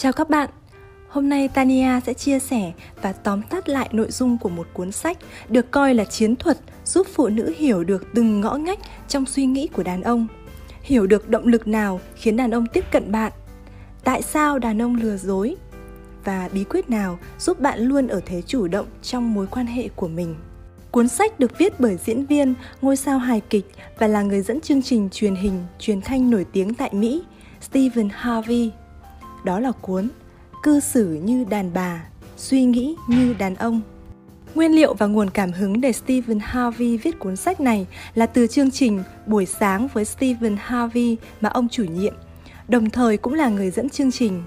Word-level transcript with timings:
Chào 0.00 0.12
các 0.12 0.30
bạn, 0.30 0.50
hôm 1.08 1.28
nay 1.28 1.48
Tania 1.48 2.00
sẽ 2.06 2.14
chia 2.14 2.38
sẻ 2.38 2.72
và 3.02 3.12
tóm 3.12 3.42
tắt 3.42 3.68
lại 3.68 3.88
nội 3.92 4.10
dung 4.10 4.38
của 4.38 4.48
một 4.48 4.66
cuốn 4.72 4.92
sách 4.92 5.18
được 5.48 5.70
coi 5.70 5.94
là 5.94 6.04
chiến 6.04 6.36
thuật 6.36 6.58
giúp 6.84 7.06
phụ 7.14 7.28
nữ 7.28 7.52
hiểu 7.56 7.84
được 7.84 8.06
từng 8.14 8.40
ngõ 8.40 8.54
ngách 8.54 8.78
trong 9.08 9.26
suy 9.26 9.46
nghĩ 9.46 9.68
của 9.72 9.82
đàn 9.82 10.02
ông. 10.02 10.26
Hiểu 10.82 11.06
được 11.06 11.28
động 11.28 11.46
lực 11.46 11.68
nào 11.68 12.00
khiến 12.14 12.36
đàn 12.36 12.50
ông 12.50 12.66
tiếp 12.72 12.84
cận 12.92 13.12
bạn. 13.12 13.32
Tại 14.04 14.22
sao 14.22 14.58
đàn 14.58 14.82
ông 14.82 14.96
lừa 14.96 15.16
dối? 15.16 15.56
Và 16.24 16.48
bí 16.52 16.64
quyết 16.64 16.90
nào 16.90 17.18
giúp 17.38 17.60
bạn 17.60 17.78
luôn 17.78 18.08
ở 18.08 18.20
thế 18.26 18.42
chủ 18.42 18.68
động 18.68 18.86
trong 19.02 19.34
mối 19.34 19.46
quan 19.50 19.66
hệ 19.66 19.88
của 19.88 20.08
mình. 20.08 20.34
Cuốn 20.90 21.08
sách 21.08 21.40
được 21.40 21.58
viết 21.58 21.80
bởi 21.80 21.96
diễn 21.96 22.26
viên, 22.26 22.54
ngôi 22.82 22.96
sao 22.96 23.18
hài 23.18 23.40
kịch 23.40 23.66
và 23.98 24.06
là 24.06 24.22
người 24.22 24.42
dẫn 24.42 24.60
chương 24.60 24.82
trình 24.82 25.08
truyền 25.12 25.34
hình, 25.34 25.64
truyền 25.78 26.00
thanh 26.00 26.30
nổi 26.30 26.46
tiếng 26.52 26.74
tại 26.74 26.90
Mỹ, 26.92 27.22
Stephen 27.60 28.08
Harvey 28.12 28.70
đó 29.44 29.60
là 29.60 29.72
cuốn 29.72 30.08
Cư 30.62 30.80
xử 30.80 31.06
như 31.22 31.44
đàn 31.50 31.74
bà, 31.74 32.04
suy 32.36 32.64
nghĩ 32.64 32.96
như 33.08 33.34
đàn 33.38 33.54
ông. 33.54 33.80
Nguyên 34.54 34.72
liệu 34.72 34.94
và 34.94 35.06
nguồn 35.06 35.30
cảm 35.30 35.52
hứng 35.52 35.80
để 35.80 35.92
Stephen 35.92 36.38
Harvey 36.42 36.96
viết 36.96 37.18
cuốn 37.18 37.36
sách 37.36 37.60
này 37.60 37.86
là 38.14 38.26
từ 38.26 38.46
chương 38.46 38.70
trình 38.70 39.02
Buổi 39.26 39.46
sáng 39.46 39.88
với 39.94 40.04
Stephen 40.04 40.56
Harvey 40.60 41.16
mà 41.40 41.48
ông 41.48 41.68
chủ 41.68 41.84
nhiệm, 41.84 42.14
đồng 42.68 42.90
thời 42.90 43.16
cũng 43.16 43.34
là 43.34 43.48
người 43.48 43.70
dẫn 43.70 43.90
chương 43.90 44.10
trình. 44.10 44.42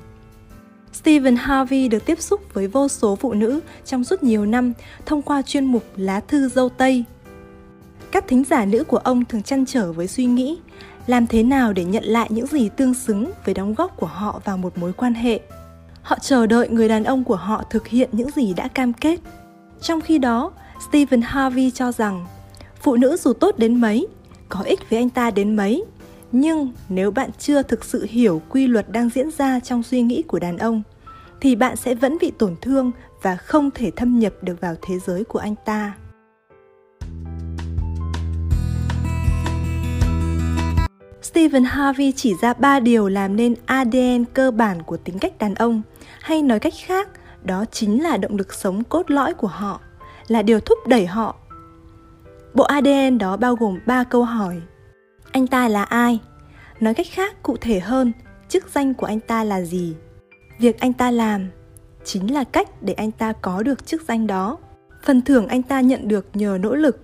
Stephen 0.94 1.35
Harvey 1.35 1.88
được 1.88 2.05
tiếp 2.05 2.21
xúc 2.21 2.41
với 2.54 2.68
vô 2.68 2.88
số 2.88 3.16
phụ 3.16 3.34
nữ 3.34 3.60
trong 3.85 4.04
suốt 4.04 4.23
nhiều 4.23 4.46
năm 4.46 4.73
thông 5.05 5.21
qua 5.21 5.41
chuyên 5.41 5.66
mục 5.66 5.84
Lá 5.96 6.20
thư 6.20 6.49
dâu 6.49 6.70
Tây. 6.70 7.05
Các 8.12 8.27
thính 8.27 8.44
giả 8.49 8.66
nữ 8.66 8.84
của 8.84 8.98
ông 8.98 9.26
thường 9.26 9.44
chăn 9.44 9.66
trở 9.66 9.91
với 9.91 10.08
suy 10.08 10.26
nghĩ 10.26 10.58
làm 11.08 11.28
thế 11.28 11.44
nào 11.44 11.73
để 11.73 11.86
nhận 11.86 12.04
lại 12.04 12.28
những 12.32 12.48
gì 12.48 12.70
tương 12.70 12.94
xứng 12.94 13.32
với 13.46 13.54
đóng 13.54 13.73
góp 13.73 13.98
của 13.98 14.08
họ 14.08 14.41
vào 14.46 14.58
một 14.58 14.78
mối 14.78 14.94
quan 14.94 15.14
hệ. 15.14 15.40
Họ 16.02 16.18
chờ 16.22 16.46
đợi 16.46 16.70
người 16.70 16.88
đàn 16.88 17.04
ông 17.04 17.24
của 17.24 17.36
họ 17.36 17.64
thực 17.70 17.88
hiện 17.88 18.10
những 18.12 18.30
gì 18.36 18.54
đã 18.54 18.68
cam 18.68 18.94
kết. 18.94 19.20
Trong 19.82 20.02
khi 20.02 20.18
đó, 20.18 20.52
stephen 20.90 21.22
harvey 21.22 21.72
cho 21.72 21.91
rằng, 21.91 22.26
phụ 22.82 22.96
nữ 22.96 23.18
dù 23.18 23.34
tốt 23.34 23.57
đến 23.57 23.82
mấy, 23.82 24.07
có 24.49 24.62
ích 24.62 24.90
với 24.90 24.99
anh 24.99 25.10
ta 25.10 25.32
đến 25.32 25.55
mấy, 25.55 25.84
nhưng 26.32 26.72
nếu 26.90 27.12
bạn 27.12 27.29
chưa 27.40 27.63
thực 27.63 27.85
sự 27.85 28.05
hiểu 28.10 28.41
quy 28.49 28.68
luật 28.68 28.91
đang 28.91 29.10
diễn 29.10 29.29
ra 29.38 29.60
trong 29.60 29.84
suy 29.84 30.02
nghĩ 30.02 30.22
của 30.22 30.40
đàn 30.40 30.57
ông, 30.57 30.84
thì 31.41 31.55
bạn 31.55 31.76
sẽ 31.76 31.96
vẫn 31.96 32.18
bị 32.22 32.32
tổn 32.32 32.55
thương 32.62 32.91
và 33.22 33.35
không 33.35 33.72
thể 33.72 33.91
thâm 33.96 34.20
nhập 34.20 34.34
được 34.41 34.62
vào 34.62 34.76
thế 34.82 34.99
giới 34.99 35.24
của 35.24 35.40
anh 35.40 35.55
ta. 35.66 35.94
Stephen 41.32 41.63
Harvey 41.63 42.12
chỉ 42.12 42.35
ra 42.35 42.54
ba 42.54 42.79
điều 42.79 43.07
làm 43.07 43.35
nên 43.35 43.55
ADN 43.65 44.26
cơ 44.34 44.51
bản 44.51 44.84
của 44.84 44.98
tính 44.98 45.20
cách 45.20 45.38
đàn 45.38 45.55
ông, 45.55 45.82
hay 46.21 46.41
nói 46.41 46.60
cách 46.60 46.73
khác, 46.85 47.10
đó 47.43 47.65
chính 47.71 48.04
là 48.04 48.18
động 48.18 48.38
lực 48.38 48.54
sống 48.54 48.84
cốt 48.84 49.12
lõi 49.12 49.34
của 49.34 49.48
họ, 49.48 49.82
là 50.27 50.41
điều 50.41 50.60
thúc 50.60 50.77
đẩy 50.88 51.05
họ. 51.05 51.35
Bộ 52.54 52.63
ADN 52.63 53.18
đó 53.18 53.38
bao 53.38 53.55
gồm 53.55 53.79
3 53.85 54.04
câu 54.04 54.23
hỏi. 54.23 54.62
Anh 55.32 55.48
ta 55.48 55.68
là 55.68 55.84
ai? 55.84 56.20
Nói 56.79 56.93
cách 56.93 57.07
khác, 57.12 57.43
cụ 57.43 57.57
thể 57.62 57.79
hơn, 57.79 58.12
chức 58.49 58.70
danh 58.73 58.93
của 58.93 59.05
anh 59.05 59.20
ta 59.20 59.43
là 59.43 59.62
gì? 59.62 59.95
Việc 60.60 60.79
anh 60.79 60.93
ta 60.93 61.12
làm 61.12 61.49
chính 62.04 62.34
là 62.34 62.43
cách 62.43 62.84
để 62.84 62.93
anh 62.93 63.12
ta 63.12 63.34
có 63.34 63.63
được 63.63 63.85
chức 63.85 64.01
danh 64.07 64.28
đó. 64.28 64.57
Phần 65.03 65.22
thưởng 65.22 65.47
anh 65.47 65.63
ta 65.63 65.81
nhận 65.81 66.07
được 66.07 66.25
nhờ 66.34 66.57
nỗ 66.62 66.75
lực. 66.75 66.97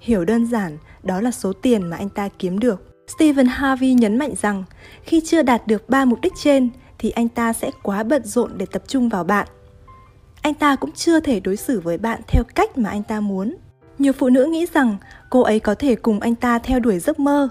Hiểu 0.00 0.24
đơn 0.24 0.46
giản, 0.46 0.78
đó 1.02 1.20
là 1.20 1.30
số 1.30 1.52
tiền 1.52 1.90
mà 1.90 1.96
anh 1.96 2.08
ta 2.08 2.28
kiếm 2.38 2.58
được 2.58 2.91
Stephen 3.14 3.46
Harvey 3.46 3.94
nhấn 3.94 4.18
mạnh 4.18 4.34
rằng 4.42 4.64
khi 5.02 5.20
chưa 5.24 5.42
đạt 5.42 5.66
được 5.66 5.88
ba 5.88 6.04
mục 6.04 6.20
đích 6.20 6.32
trên 6.42 6.70
thì 6.98 7.10
anh 7.10 7.28
ta 7.28 7.52
sẽ 7.52 7.70
quá 7.82 8.02
bận 8.02 8.24
rộn 8.24 8.50
để 8.56 8.66
tập 8.66 8.82
trung 8.86 9.08
vào 9.08 9.24
bạn. 9.24 9.46
Anh 10.42 10.54
ta 10.54 10.76
cũng 10.76 10.92
chưa 10.92 11.20
thể 11.20 11.40
đối 11.40 11.56
xử 11.56 11.80
với 11.80 11.98
bạn 11.98 12.20
theo 12.28 12.44
cách 12.44 12.78
mà 12.78 12.90
anh 12.90 13.02
ta 13.02 13.20
muốn. 13.20 13.56
Nhiều 13.98 14.12
phụ 14.12 14.28
nữ 14.28 14.44
nghĩ 14.44 14.66
rằng 14.74 14.96
cô 15.30 15.40
ấy 15.40 15.60
có 15.60 15.74
thể 15.74 15.94
cùng 15.94 16.20
anh 16.20 16.34
ta 16.34 16.58
theo 16.58 16.80
đuổi 16.80 16.98
giấc 16.98 17.20
mơ. 17.20 17.48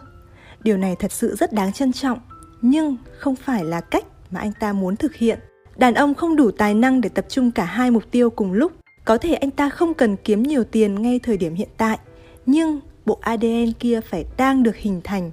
Điều 0.64 0.78
này 0.78 0.96
thật 0.96 1.12
sự 1.12 1.36
rất 1.36 1.54
đáng 1.54 1.74
trân 1.74 1.94
trọng, 1.94 2.20
nhưng 2.62 2.98
không 3.18 3.36
phải 3.36 3.64
là 3.64 3.82
cách 3.82 4.06
mà 4.32 4.40
anh 4.40 4.52
ta 4.60 4.74
muốn 4.74 4.96
thực 4.96 5.16
hiện. 5.16 5.40
Đàn 5.76 5.94
ông 5.94 6.14
không 6.14 6.36
đủ 6.36 6.52
tài 6.52 6.74
năng 6.74 7.02
để 7.02 7.10
tập 7.10 7.26
trung 7.30 7.52
cả 7.52 7.66
hai 7.66 7.92
mục 7.92 8.04
tiêu 8.12 8.30
cùng 8.30 8.54
lúc. 8.54 8.72
Có 9.06 9.18
thể 9.18 9.34
anh 9.34 9.52
ta 9.52 9.70
không 9.70 9.94
cần 9.94 10.16
kiếm 10.16 10.44
nhiều 10.44 10.64
tiền 10.64 11.02
ngay 11.02 11.20
thời 11.20 11.38
điểm 11.38 11.56
hiện 11.56 11.70
tại, 11.78 11.98
nhưng 12.46 12.80
bộ 13.06 13.18
ADN 13.22 13.72
kia 13.80 14.02
phải 14.02 14.26
đang 14.38 14.64
được 14.64 14.76
hình 14.76 15.02
thành 15.04 15.32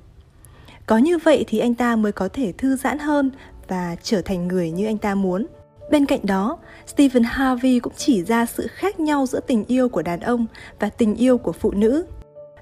có 0.88 0.98
như 0.98 1.18
vậy 1.18 1.44
thì 1.48 1.58
anh 1.58 1.74
ta 1.74 1.96
mới 1.96 2.12
có 2.12 2.28
thể 2.32 2.52
thư 2.58 2.76
giãn 2.76 2.98
hơn 2.98 3.30
và 3.68 3.96
trở 4.02 4.22
thành 4.22 4.48
người 4.48 4.70
như 4.70 4.86
anh 4.86 4.98
ta 4.98 5.14
muốn. 5.14 5.46
Bên 5.90 6.06
cạnh 6.06 6.20
đó, 6.22 6.58
Stephen 6.86 7.22
Harvey 7.22 7.80
cũng 7.80 7.92
chỉ 7.96 8.22
ra 8.22 8.46
sự 8.46 8.66
khác 8.70 9.00
nhau 9.00 9.26
giữa 9.26 9.40
tình 9.40 9.64
yêu 9.64 9.88
của 9.88 10.02
đàn 10.02 10.20
ông 10.20 10.46
và 10.78 10.88
tình 10.88 11.14
yêu 11.14 11.38
của 11.38 11.52
phụ 11.52 11.70
nữ. 11.70 12.06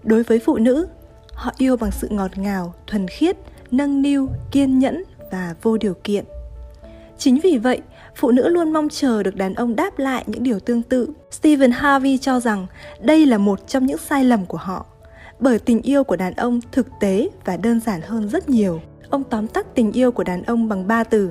Đối 0.03 0.23
với 0.23 0.39
phụ 0.39 0.57
nữ, 0.57 0.87
họ 1.35 1.53
yêu 1.59 1.77
bằng 1.77 1.91
sự 1.91 2.09
ngọt 2.11 2.39
ngào, 2.39 2.75
thuần 2.87 3.09
khiết, 3.09 3.37
nâng 3.71 4.03
niu, 4.03 4.29
kiên 4.51 4.79
nhẫn 4.79 5.05
và 5.33 5.55
vô 5.63 5.77
điều 5.77 5.95
kiện. 6.05 6.25
Chính 7.19 7.41
vì 7.43 7.59
vậy, 7.59 7.81
phụ 8.17 8.31
nữ 8.31 8.49
luôn 8.49 8.73
mong 8.73 8.89
chờ 8.89 9.23
được 9.23 9.37
đàn 9.37 9.55
ông 9.55 9.77
đáp 9.77 9.99
lại 9.99 10.25
những 10.27 10.43
điều 10.43 10.61
tương 10.61 10.83
tự. 10.83 11.09
Stephen 11.31 11.71
Harvey 11.71 12.19
cho 12.19 12.41
rằng 12.41 12.67
đây 13.01 13.27
là 13.27 13.39
một 13.39 13.69
trong 13.69 13.87
những 13.87 13.99
sai 13.99 14.25
lầm 14.25 14.47
của 14.47 14.59
họ 14.59 14.87
bởi 15.41 15.59
tình 15.59 15.83
yêu 15.83 16.05
của 16.05 16.17
đàn 16.17 16.35
ông 16.35 16.61
thực 16.73 16.87
tế 17.01 17.29
và 17.45 17.57
đơn 17.57 17.81
giản 17.81 18.01
hơn 18.01 18.29
rất 18.29 18.49
nhiều. 18.49 18.81
Ông 19.11 19.25
tóm 19.25 19.47
tắt 19.47 19.67
tình 19.75 19.93
yêu 19.93 20.13
của 20.13 20.25
đàn 20.25 20.43
ông 20.43 20.69
bằng 20.69 20.87
ba 20.87 21.05
từ: 21.05 21.31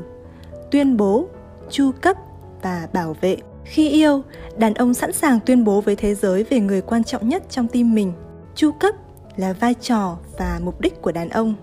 tuyên 0.71 0.97
bố, 0.97 1.27
chu 1.69 1.91
cấp 2.01 2.17
và 2.61 2.88
bảo 2.93 3.16
vệ. 3.21 3.38
Khi 3.63 3.89
yêu, 3.89 4.21
đàn 4.57 4.73
ông 4.73 4.93
sẵn 4.93 5.13
sàng 5.13 5.39
tuyên 5.45 5.63
bố 5.63 5.81
với 5.81 5.95
thế 5.95 6.16
giới 6.16 6.43
về 6.43 6.59
người 6.59 6.81
quan 6.81 7.03
trọng 7.03 7.29
nhất 7.29 7.43
trong 7.49 7.67
tim 7.67 7.95
mình. 7.95 8.13
Chu 8.55 8.71
cấp 8.71 8.95
là 9.35 9.53
vai 9.53 9.73
trò 9.73 10.17
và 10.37 10.59
mục 10.63 10.81
đích 10.81 11.01
của 11.01 11.11
đàn 11.11 11.29
ông. 11.29 11.55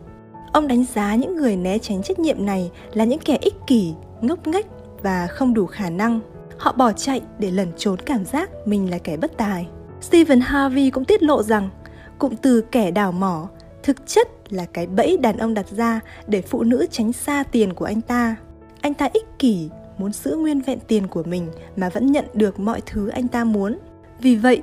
Ông 0.52 0.68
đánh 0.68 0.84
giá 0.94 1.14
những 1.14 1.36
người 1.36 1.56
né 1.56 1.78
tránh 1.78 2.02
trách 2.02 2.18
nhiệm 2.18 2.46
này 2.46 2.70
là 2.92 3.04
những 3.04 3.18
kẻ 3.18 3.38
ích 3.40 3.54
kỷ, 3.66 3.94
ngốc 4.20 4.46
nghếch 4.46 4.66
và 5.02 5.26
không 5.26 5.54
đủ 5.54 5.66
khả 5.66 5.90
năng. 5.90 6.20
Họ 6.58 6.72
bỏ 6.72 6.92
chạy 6.92 7.20
để 7.38 7.50
lẩn 7.50 7.68
trốn 7.76 7.98
cảm 8.06 8.24
giác 8.24 8.50
mình 8.66 8.90
là 8.90 8.98
kẻ 8.98 9.16
bất 9.16 9.36
tài. 9.36 9.68
Stephen 10.00 10.40
Harvey 10.40 10.90
cũng 10.90 11.04
tiết 11.04 11.22
lộ 11.22 11.42
rằng 11.42 11.70
Cụm 12.18 12.34
từ 12.42 12.60
kẻ 12.60 12.90
đào 12.90 13.12
mỏ 13.12 13.48
thực 13.82 14.06
chất 14.06 14.28
là 14.52 14.66
cái 14.72 14.86
bẫy 14.86 15.16
đàn 15.16 15.36
ông 15.36 15.54
đặt 15.54 15.66
ra 15.70 16.00
để 16.26 16.42
phụ 16.42 16.62
nữ 16.62 16.86
tránh 16.90 17.12
xa 17.12 17.42
tiền 17.42 17.72
của 17.72 17.84
anh 17.84 18.00
ta. 18.00 18.36
Anh 18.80 18.94
ta 18.94 19.08
ích 19.12 19.26
kỷ, 19.38 19.68
muốn 19.98 20.12
giữ 20.12 20.36
nguyên 20.36 20.60
vẹn 20.60 20.78
tiền 20.88 21.06
của 21.06 21.22
mình 21.22 21.50
mà 21.76 21.88
vẫn 21.88 22.12
nhận 22.12 22.24
được 22.34 22.60
mọi 22.60 22.80
thứ 22.86 23.08
anh 23.08 23.28
ta 23.28 23.44
muốn. 23.44 23.78
Vì 24.20 24.36
vậy, 24.36 24.62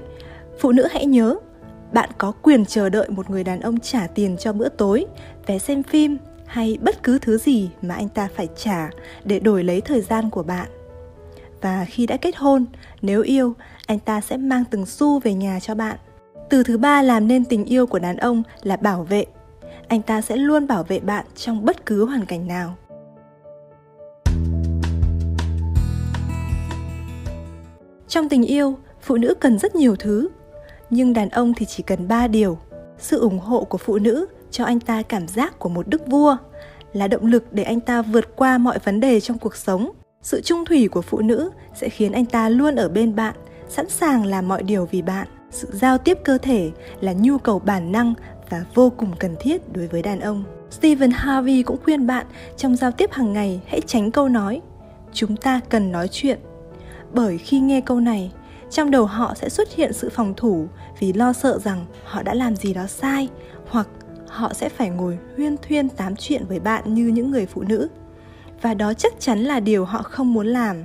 phụ 0.59 0.71
nữ 0.71 0.87
hãy 0.91 1.05
nhớ, 1.05 1.35
bạn 1.93 2.09
có 2.17 2.31
quyền 2.31 2.65
chờ 2.65 2.89
đợi 2.89 3.09
một 3.09 3.29
người 3.29 3.43
đàn 3.43 3.59
ông 3.59 3.79
trả 3.79 4.07
tiền 4.07 4.37
cho 4.39 4.53
bữa 4.53 4.69
tối, 4.69 5.05
vé 5.45 5.59
xem 5.59 5.83
phim 5.83 6.17
hay 6.45 6.77
bất 6.81 7.03
cứ 7.03 7.19
thứ 7.19 7.37
gì 7.37 7.69
mà 7.81 7.95
anh 7.95 8.09
ta 8.09 8.29
phải 8.35 8.47
trả 8.55 8.89
để 9.23 9.39
đổi 9.39 9.63
lấy 9.63 9.81
thời 9.81 10.01
gian 10.01 10.29
của 10.29 10.43
bạn. 10.43 10.67
Và 11.61 11.85
khi 11.89 12.05
đã 12.05 12.17
kết 12.17 12.35
hôn, 12.37 12.66
nếu 13.01 13.21
yêu, 13.21 13.53
anh 13.85 13.99
ta 13.99 14.21
sẽ 14.21 14.37
mang 14.37 14.63
từng 14.71 14.85
xu 14.85 15.19
về 15.19 15.33
nhà 15.33 15.59
cho 15.59 15.75
bạn. 15.75 15.97
Từ 16.49 16.63
thứ 16.63 16.77
ba 16.77 17.01
làm 17.01 17.27
nên 17.27 17.45
tình 17.45 17.65
yêu 17.65 17.87
của 17.87 17.99
đàn 17.99 18.17
ông 18.17 18.43
là 18.63 18.77
bảo 18.77 19.03
vệ. 19.03 19.25
Anh 19.87 20.01
ta 20.01 20.21
sẽ 20.21 20.35
luôn 20.35 20.67
bảo 20.67 20.83
vệ 20.83 20.99
bạn 20.99 21.25
trong 21.35 21.65
bất 21.65 21.85
cứ 21.85 22.05
hoàn 22.05 22.25
cảnh 22.25 22.47
nào. 22.47 22.75
Trong 28.07 28.29
tình 28.29 28.43
yêu, 28.45 28.77
phụ 29.01 29.17
nữ 29.17 29.33
cần 29.39 29.59
rất 29.59 29.75
nhiều 29.75 29.95
thứ, 29.95 30.29
nhưng 30.89 31.13
đàn 31.13 31.29
ông 31.29 31.53
thì 31.53 31.65
chỉ 31.65 31.83
cần 31.83 32.07
ba 32.07 32.27
điều. 32.27 32.57
Sự 32.97 33.19
ủng 33.19 33.39
hộ 33.39 33.63
của 33.63 33.77
phụ 33.77 33.97
nữ 33.99 34.25
cho 34.51 34.66
anh 34.66 34.79
ta 34.79 35.01
cảm 35.01 35.27
giác 35.27 35.59
của 35.59 35.69
một 35.69 35.87
đức 35.87 36.07
vua, 36.07 36.37
là 36.93 37.07
động 37.07 37.25
lực 37.25 37.53
để 37.53 37.63
anh 37.63 37.79
ta 37.79 38.01
vượt 38.01 38.35
qua 38.35 38.57
mọi 38.57 38.79
vấn 38.83 38.99
đề 38.99 39.19
trong 39.19 39.37
cuộc 39.37 39.55
sống. 39.55 39.91
Sự 40.22 40.41
trung 40.41 40.66
thủy 40.66 40.87
của 40.87 41.02
phụ 41.02 41.19
nữ 41.19 41.49
sẽ 41.75 41.90
khiến 41.90 42.11
anh 42.11 42.25
ta 42.25 42.49
luôn 42.49 42.75
ở 42.75 42.90
bên 42.90 43.16
bạn, 43.16 43.35
sẵn 43.69 43.90
sàng 43.90 44.25
làm 44.25 44.47
mọi 44.47 44.63
điều 44.63 44.85
vì 44.91 45.02
bạn 45.02 45.28
sự 45.51 45.67
giao 45.72 45.97
tiếp 45.97 46.17
cơ 46.23 46.37
thể 46.37 46.72
là 47.01 47.13
nhu 47.13 47.37
cầu 47.37 47.59
bản 47.59 47.91
năng 47.91 48.13
và 48.49 48.66
vô 48.73 48.91
cùng 48.97 49.11
cần 49.19 49.35
thiết 49.40 49.73
đối 49.73 49.87
với 49.87 50.01
đàn 50.01 50.19
ông. 50.19 50.43
Stephen 50.72 51.11
Harvey 51.11 51.63
cũng 51.63 51.78
khuyên 51.84 52.07
bạn 52.07 52.25
trong 52.57 52.75
giao 52.75 52.91
tiếp 52.91 53.11
hàng 53.11 53.34
ngày 53.34 53.61
hãy 53.67 53.81
tránh 53.81 54.11
câu 54.11 54.29
nói 54.29 54.61
chúng 55.13 55.35
ta 55.35 55.59
cần 55.69 55.91
nói 55.91 56.07
chuyện. 56.11 56.40
Bởi 57.13 57.37
khi 57.37 57.59
nghe 57.59 57.81
câu 57.81 57.99
này, 57.99 58.31
trong 58.69 58.91
đầu 58.91 59.05
họ 59.05 59.34
sẽ 59.35 59.49
xuất 59.49 59.75
hiện 59.75 59.93
sự 59.93 60.09
phòng 60.09 60.34
thủ 60.37 60.67
vì 60.99 61.13
lo 61.13 61.34
sợ 61.34 61.59
rằng 61.59 61.85
họ 62.03 62.23
đã 62.23 62.34
làm 62.34 62.55
gì 62.55 62.73
đó 62.73 62.87
sai 62.87 63.29
hoặc 63.69 63.87
họ 64.28 64.53
sẽ 64.53 64.69
phải 64.69 64.90
ngồi 64.90 65.17
huyên 65.37 65.55
thuyên 65.57 65.90
tám 65.90 66.16
chuyện 66.16 66.45
với 66.45 66.59
bạn 66.59 66.93
như 66.93 67.07
những 67.07 67.31
người 67.31 67.45
phụ 67.45 67.63
nữ. 67.63 67.87
Và 68.61 68.73
đó 68.73 68.93
chắc 68.93 69.13
chắn 69.19 69.40
là 69.40 69.59
điều 69.59 69.85
họ 69.85 70.02
không 70.02 70.34
muốn 70.34 70.47
làm. 70.47 70.84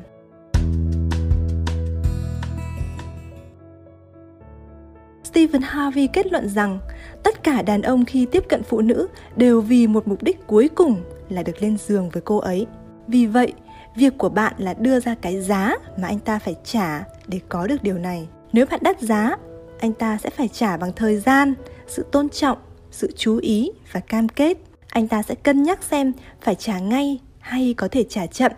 Stephen 5.34 5.62
Harvey 5.62 6.06
kết 6.06 6.32
luận 6.32 6.48
rằng 6.48 6.78
tất 7.22 7.42
cả 7.42 7.62
đàn 7.62 7.82
ông 7.82 8.04
khi 8.04 8.26
tiếp 8.32 8.44
cận 8.48 8.62
phụ 8.62 8.81
nữ 8.81 9.08
đều 9.36 9.60
vì 9.60 9.86
một 9.86 10.08
mục 10.08 10.22
đích 10.22 10.46
cuối 10.46 10.69
cùng 10.75 11.02
là 11.28 11.42
được 11.42 11.62
lên 11.62 11.76
giường 11.76 12.10
với 12.10 12.22
cô 12.22 12.38
ấy. 12.38 12.66
Vì 13.08 13.26
vậy, 13.26 13.52
việc 13.96 14.19
của 14.19 14.28
bạn 14.28 14.52
là 14.58 14.75
đưa 14.75 15.00
ra 15.00 15.14
cái 15.14 15.40
giá 15.40 15.75
mà 15.98 16.08
anh 16.08 16.19
ta 16.19 16.38
phải 16.38 16.54
trả 16.64 17.04
để 17.26 17.40
có 17.48 17.66
được 17.66 17.82
điều 17.82 17.98
này. 17.98 18.28
Nếu 18.52 18.66
bạn 18.66 18.81
đắt 18.82 19.00
giá 19.00 19.36
anh 19.81 19.92
ta 19.92 20.19
sẽ 20.22 20.31
phải 20.31 20.48
trả 20.48 20.76
bằng 20.76 20.92
thời 20.96 21.16
gian 21.16 21.54
sự 21.86 22.06
tôn 22.12 22.28
trọng 22.28 22.58
sự 22.90 23.12
chú 23.16 23.36
ý 23.36 23.70
và 23.92 24.00
cam 24.00 24.28
kết. 24.28 24.58
Anh 24.88 25.08
ta 25.08 25.22
sẽ 25.22 25.34
cân 25.34 25.62
nhắc 25.62 25.82
xem 25.82 26.12
phải 26.40 26.54
trả 26.54 26.78
ngay 26.78 27.20
hay 27.38 27.75
có 27.76 27.88
thể 27.88 28.04
trả 28.08 28.26
chậm 28.26 28.52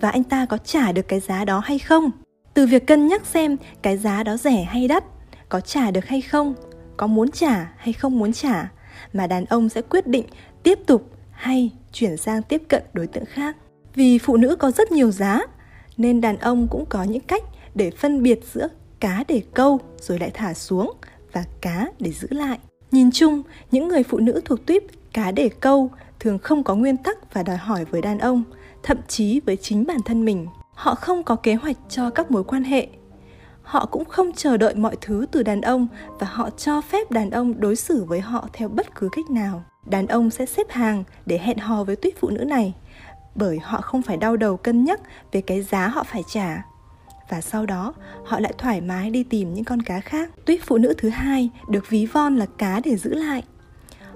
và 0.00 0.10
anh 0.10 0.24
ta 0.24 0.46
có 0.46 0.58
trả 0.58 0.92
được 0.92 1.08
cái 1.08 1.20
giá 1.20 1.44
đó 1.44 1.58
hay 1.64 1.78
không. 1.78 2.10
Từ 2.54 2.66
việc 2.66 2.86
cân 2.86 3.06
nhắc 3.06 3.26
xem 3.26 3.56
cái 3.82 3.96
giá 3.96 4.22
đó 4.22 4.36
rẻ 4.36 4.62
hay 4.62 4.88
đắt 4.88 5.04
có 5.48 5.60
trả 5.60 5.90
được 5.90 6.04
hay 6.04 6.20
không, 6.20 6.54
có 6.96 7.06
muốn 7.06 7.30
trả 7.30 7.72
hay 7.76 7.92
không 7.92 8.18
muốn 8.18 8.32
trả, 8.32 8.72
mà 9.12 9.26
đàn 9.26 9.44
ông 9.44 9.68
sẽ 9.68 9.82
quyết 9.82 10.06
định 10.06 10.24
tiếp 10.62 10.78
tục 10.86 11.10
hay 11.30 11.70
chuyển 11.92 12.16
sang 12.16 12.42
tiếp 12.42 12.62
cận 12.68 12.82
đối 12.92 13.06
tượng 13.06 13.24
khác. 13.24 13.56
Vì 13.94 14.18
phụ 14.18 14.36
nữ 14.36 14.56
có 14.56 14.70
rất 14.70 14.92
nhiều 14.92 15.10
giá, 15.10 15.40
nên 15.96 16.20
đàn 16.20 16.38
ông 16.38 16.68
cũng 16.70 16.86
có 16.86 17.02
những 17.02 17.22
cách 17.22 17.42
để 17.74 17.90
phân 17.90 18.22
biệt 18.22 18.40
giữa 18.52 18.68
cá 19.00 19.24
để 19.28 19.42
câu 19.54 19.80
rồi 20.00 20.18
lại 20.18 20.30
thả 20.34 20.54
xuống 20.54 20.92
và 21.32 21.44
cá 21.60 21.86
để 22.00 22.12
giữ 22.12 22.28
lại. 22.30 22.58
Nhìn 22.90 23.10
chung, 23.10 23.42
những 23.70 23.88
người 23.88 24.02
phụ 24.02 24.18
nữ 24.18 24.40
thuộc 24.44 24.66
tuyếp 24.66 24.82
cá 25.12 25.30
để 25.30 25.50
câu 25.60 25.90
thường 26.20 26.38
không 26.38 26.64
có 26.64 26.74
nguyên 26.74 26.96
tắc 26.96 27.34
và 27.34 27.42
đòi 27.42 27.56
hỏi 27.56 27.84
với 27.84 28.02
đàn 28.02 28.18
ông, 28.18 28.42
thậm 28.82 28.98
chí 29.08 29.40
với 29.46 29.56
chính 29.56 29.86
bản 29.86 30.02
thân 30.04 30.24
mình. 30.24 30.46
Họ 30.74 30.94
không 30.94 31.22
có 31.22 31.36
kế 31.36 31.54
hoạch 31.54 31.76
cho 31.88 32.10
các 32.10 32.30
mối 32.30 32.44
quan 32.44 32.64
hệ 32.64 32.88
họ 33.68 33.86
cũng 33.86 34.04
không 34.04 34.32
chờ 34.32 34.56
đợi 34.56 34.74
mọi 34.74 34.96
thứ 35.00 35.26
từ 35.32 35.42
đàn 35.42 35.60
ông 35.60 35.86
và 36.18 36.26
họ 36.30 36.50
cho 36.50 36.80
phép 36.80 37.10
đàn 37.10 37.30
ông 37.30 37.60
đối 37.60 37.76
xử 37.76 38.04
với 38.04 38.20
họ 38.20 38.48
theo 38.52 38.68
bất 38.68 38.94
cứ 38.94 39.08
cách 39.12 39.30
nào. 39.30 39.64
Đàn 39.86 40.06
ông 40.06 40.30
sẽ 40.30 40.46
xếp 40.46 40.70
hàng 40.70 41.04
để 41.26 41.38
hẹn 41.38 41.58
hò 41.58 41.84
với 41.84 41.96
tuyết 41.96 42.14
phụ 42.20 42.28
nữ 42.30 42.44
này, 42.44 42.74
bởi 43.34 43.58
họ 43.58 43.80
không 43.80 44.02
phải 44.02 44.16
đau 44.16 44.36
đầu 44.36 44.56
cân 44.56 44.84
nhắc 44.84 45.00
về 45.32 45.40
cái 45.40 45.62
giá 45.62 45.88
họ 45.88 46.04
phải 46.04 46.22
trả. 46.32 46.64
Và 47.30 47.40
sau 47.40 47.66
đó, 47.66 47.94
họ 48.24 48.40
lại 48.40 48.52
thoải 48.58 48.80
mái 48.80 49.10
đi 49.10 49.22
tìm 49.22 49.54
những 49.54 49.64
con 49.64 49.82
cá 49.82 50.00
khác. 50.00 50.30
Tuyết 50.44 50.60
phụ 50.66 50.78
nữ 50.78 50.94
thứ 50.98 51.08
hai 51.08 51.50
được 51.68 51.90
ví 51.90 52.06
von 52.06 52.36
là 52.36 52.46
cá 52.58 52.80
để 52.84 52.96
giữ 52.96 53.14
lại. 53.14 53.42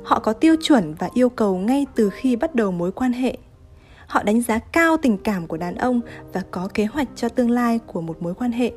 Họ 0.04 0.18
có 0.18 0.32
tiêu 0.32 0.56
chuẩn 0.62 0.94
và 0.94 1.08
yêu 1.14 1.28
cầu 1.28 1.56
ngay 1.56 1.86
từ 1.94 2.10
khi 2.10 2.36
bắt 2.36 2.54
đầu 2.54 2.70
mối 2.70 2.92
quan 2.92 3.12
hệ. 3.12 3.36
Họ 4.06 4.22
đánh 4.22 4.42
giá 4.42 4.58
cao 4.58 4.96
tình 4.96 5.18
cảm 5.18 5.46
của 5.46 5.56
đàn 5.56 5.74
ông 5.74 6.00
và 6.32 6.42
có 6.50 6.68
kế 6.74 6.84
hoạch 6.84 7.08
cho 7.16 7.28
tương 7.28 7.50
lai 7.50 7.78
của 7.86 8.00
một 8.00 8.22
mối 8.22 8.34
quan 8.34 8.52
hệ 8.52 8.72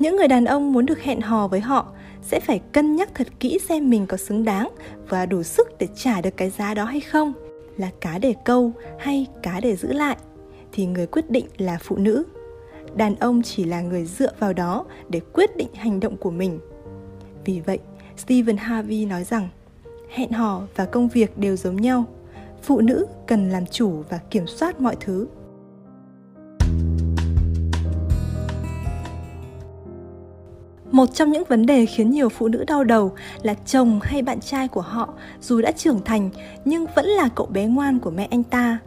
những 0.00 0.16
người 0.16 0.28
đàn 0.28 0.44
ông 0.44 0.72
muốn 0.72 0.86
được 0.86 1.02
hẹn 1.02 1.20
hò 1.20 1.48
với 1.48 1.60
họ 1.60 1.92
sẽ 2.22 2.40
phải 2.40 2.60
cân 2.72 2.96
nhắc 2.96 3.10
thật 3.14 3.28
kỹ 3.40 3.58
xem 3.68 3.90
mình 3.90 4.06
có 4.06 4.16
xứng 4.16 4.44
đáng 4.44 4.70
và 5.08 5.26
đủ 5.26 5.42
sức 5.42 5.78
để 5.78 5.88
trả 5.96 6.20
được 6.20 6.36
cái 6.36 6.50
giá 6.50 6.74
đó 6.74 6.84
hay 6.84 7.00
không. 7.00 7.32
Là 7.76 7.90
cá 8.00 8.18
để 8.18 8.34
câu 8.44 8.72
hay 8.98 9.26
cá 9.42 9.60
để 9.60 9.76
giữ 9.76 9.92
lại 9.92 10.16
thì 10.72 10.86
người 10.86 11.06
quyết 11.06 11.30
định 11.30 11.46
là 11.58 11.78
phụ 11.82 11.96
nữ. 11.96 12.24
Đàn 12.94 13.16
ông 13.16 13.42
chỉ 13.42 13.64
là 13.64 13.80
người 13.80 14.04
dựa 14.04 14.32
vào 14.38 14.52
đó 14.52 14.84
để 15.08 15.20
quyết 15.32 15.56
định 15.56 15.68
hành 15.74 16.00
động 16.00 16.16
của 16.16 16.30
mình. 16.30 16.58
Vì 17.44 17.60
vậy, 17.60 17.78
stephen 18.16 18.56
harvey 18.56 19.04
nói 19.04 19.24
rằng, 19.24 19.48
hẹn 20.10 20.32
hò 20.32 20.62
và 20.76 20.84
công 20.84 21.08
việc 21.08 21.38
đều 21.38 21.56
giống 21.56 21.76
nhau. 21.76 22.04
Phụ 22.62 22.80
nữ 22.80 23.06
cần 23.26 23.50
làm 23.50 23.66
chủ 23.66 24.02
và 24.10 24.18
kiểm 24.30 24.46
soát 24.46 24.80
mọi 24.80 24.96
thứ. 25.00 25.26
Một 30.90 31.14
trong 31.14 31.32
những 31.32 31.44
vấn 31.48 31.66
đề 31.66 31.86
khiến 31.86 32.10
nhiều 32.10 32.28
phụ 32.28 32.48
nữ 32.48 32.64
đau 32.66 32.84
đầu 32.84 33.12
là 33.42 33.54
chồng 33.54 34.00
hay 34.02 34.22
bạn 34.22 34.40
trai 34.40 34.68
của 34.68 34.80
họ 34.80 35.14
dù 35.40 35.60
đã 35.60 35.72
trưởng 35.72 36.04
thành 36.04 36.30
nhưng 36.64 36.86
vẫn 36.94 37.06
là 37.06 37.28
cậu 37.34 37.46
bé 37.46 37.66
ngoan 37.66 37.98
của 37.98 38.10
mẹ 38.10 38.28
anh 38.30 38.42
ta. 38.42 38.78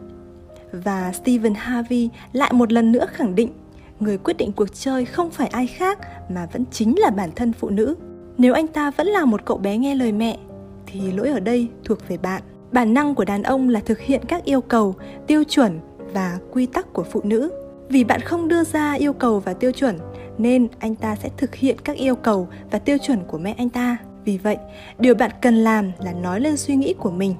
Và 0.72 1.12
stephen 1.12 1.54
harvey 1.54 2.08
lại 2.32 2.52
một 2.52 2.72
lần 2.72 2.92
nữa 2.92 3.06
khẳng 3.12 3.34
định 3.34 3.52
người 4.00 4.18
quyết 4.18 4.36
định 4.36 4.52
cuộc 4.52 4.74
chơi 4.74 5.04
không 5.04 5.30
phải 5.30 5.48
ai 5.48 5.66
khác 5.66 5.98
mà 6.30 6.46
vẫn 6.52 6.64
chính 6.70 6.98
là 6.98 7.10
bản 7.10 7.30
thân 7.36 7.52
phụ 7.52 7.70
nữ. 7.70 7.96
Nếu 8.38 8.54
anh 8.54 8.66
ta 8.66 8.90
vẫn 8.90 9.06
là 9.06 9.24
một 9.24 9.44
cậu 9.44 9.56
bé 9.56 9.76
nghe 9.76 9.94
lời 9.94 10.12
mẹ, 10.12 10.38
thì 10.86 11.12
lỗi 11.12 11.28
ở 11.28 11.40
đây 11.40 11.68
thuộc 11.84 12.08
về 12.08 12.16
bạn. 12.16 12.42
Bản 12.72 12.94
năng 12.94 13.14
của 13.14 13.24
đàn 13.24 13.42
ông 13.42 13.68
là 13.68 13.80
thực 13.80 14.00
hiện 14.00 14.20
các 14.28 14.44
yêu 14.44 14.60
cầu, 14.60 14.94
tiêu 15.26 15.44
chuẩn 15.44 15.80
và 16.12 16.38
quy 16.52 16.66
tắc 16.66 16.92
của 16.92 17.04
phụ 17.04 17.20
nữ. 17.24 17.50
Vì 17.88 18.04
bạn 18.04 18.20
không 18.20 18.48
đưa 18.48 18.64
ra 18.64 18.92
yêu 18.92 19.12
cầu 19.12 19.40
và 19.40 19.54
tiêu 19.54 19.72
chuẩn 19.72 19.98
nên 20.38 20.68
anh 20.78 20.94
ta 20.94 21.16
sẽ 21.16 21.30
thực 21.36 21.54
hiện 21.54 21.76
các 21.84 21.96
yêu 21.96 22.16
cầu 22.16 22.48
và 22.70 22.78
tiêu 22.78 22.98
chuẩn 22.98 23.24
của 23.24 23.38
mẹ 23.38 23.54
anh 23.58 23.68
ta. 23.68 23.96
Vì 24.24 24.38
vậy, 24.38 24.56
điều 24.98 25.14
bạn 25.14 25.30
cần 25.42 25.54
làm 25.54 25.92
là 25.98 26.12
nói 26.12 26.40
lên 26.40 26.56
suy 26.56 26.76
nghĩ 26.76 26.94
của 26.98 27.10
mình. 27.10 27.34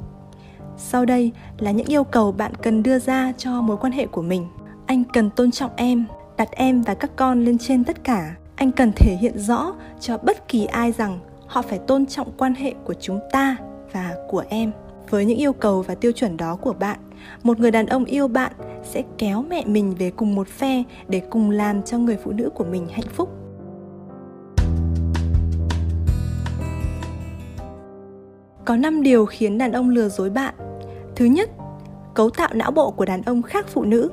Sau 0.77 1.05
đây 1.05 1.33
là 1.59 1.71
những 1.71 1.87
yêu 1.87 2.05
cầu 2.05 2.33
bạn 2.33 2.53
cần 2.63 2.83
đưa 2.83 2.99
ra 2.99 3.33
cho 3.39 3.61
mối 3.61 3.77
quan 3.77 3.93
hệ 3.93 4.07
của 4.07 4.23
mình. 4.23 4.47
Anh 4.87 5.05
cần 5.13 5.31
tôn 5.31 5.51
trọng 5.51 5.71
em, 5.77 6.05
đặt 6.37 6.49
em 6.51 6.83
và 6.83 6.95
các 6.95 7.11
con 7.17 7.45
lên 7.45 7.59
trên 7.59 7.85
tất 7.85 8.05
cả. 8.05 8.35
Anh 8.57 8.73
cần 8.73 8.93
thể 8.97 9.17
hiện 9.21 9.39
rõ 9.39 9.75
cho 10.01 10.19
bất 10.19 10.49
kỳ 10.49 10.65
ai 10.65 10.93
rằng 10.93 11.19
họ 11.47 11.63
phải 11.63 11.79
tôn 11.79 12.07
trọng 12.07 12.33
quan 12.37 12.55
hệ 12.55 12.75
của 12.85 12.95
chúng 13.01 13.21
ta 13.33 13.57
và 13.93 14.15
của 14.29 14.45
em. 14.49 14.73
Với 15.11 15.25
những 15.25 15.39
yêu 15.39 15.53
cầu 15.53 15.83
và 15.83 15.95
tiêu 15.95 16.13
chuẩn 16.13 16.37
đó 16.37 16.57
của 16.57 16.73
bạn, 16.73 16.99
một 17.43 17.61
người 17.61 17.71
đàn 17.71 17.87
ông 17.87 18.05
yêu 18.05 18.29
bạn 18.29 18.53
sẽ 18.85 19.03
kéo 19.19 19.45
mẹ 19.49 19.65
mình 19.67 19.95
về 19.99 20.11
cùng 20.11 20.35
một 20.35 20.49
phe 20.49 20.83
để 21.09 21.23
cùng 21.31 21.51
làm 21.51 21.83
cho 21.83 21.99
người 21.99 22.17
phụ 22.25 22.33
nữ 22.33 22.51
của 22.55 22.65
mình 22.65 22.87
hạnh 22.89 23.09
phúc. 23.13 23.29
Có 28.65 28.77
5 28.77 29.03
điều 29.03 29.27
khiến 29.27 29.59
đàn 29.59 29.73
ông 29.73 29.91
lừa 29.91 30.09
dối 30.09 30.31
bạn. 30.31 30.55
Thứ 31.17 31.25
nhất, 31.25 31.51
cấu 32.15 32.31
tạo 32.31 32.49
não 32.55 32.71
bộ 32.71 32.91
của 32.91 33.05
đàn 33.05 33.23
ông 33.23 33.43
khác 33.43 33.67
phụ 33.69 33.85
nữ. 33.85 34.11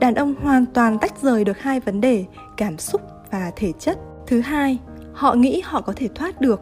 Đàn 0.00 0.14
ông 0.14 0.34
hoàn 0.34 0.66
toàn 0.66 0.98
tách 0.98 1.22
rời 1.22 1.44
được 1.44 1.58
hai 1.58 1.80
vấn 1.80 2.00
đề, 2.00 2.24
cảm 2.56 2.78
xúc 2.78 3.00
và 3.30 3.52
thể 3.56 3.72
chất. 3.78 3.98
Thứ 4.26 4.40
hai, 4.40 4.78
họ 5.12 5.34
nghĩ 5.34 5.62
họ 5.64 5.80
có 5.80 5.92
thể 5.96 6.08
thoát 6.14 6.40
được. 6.40 6.60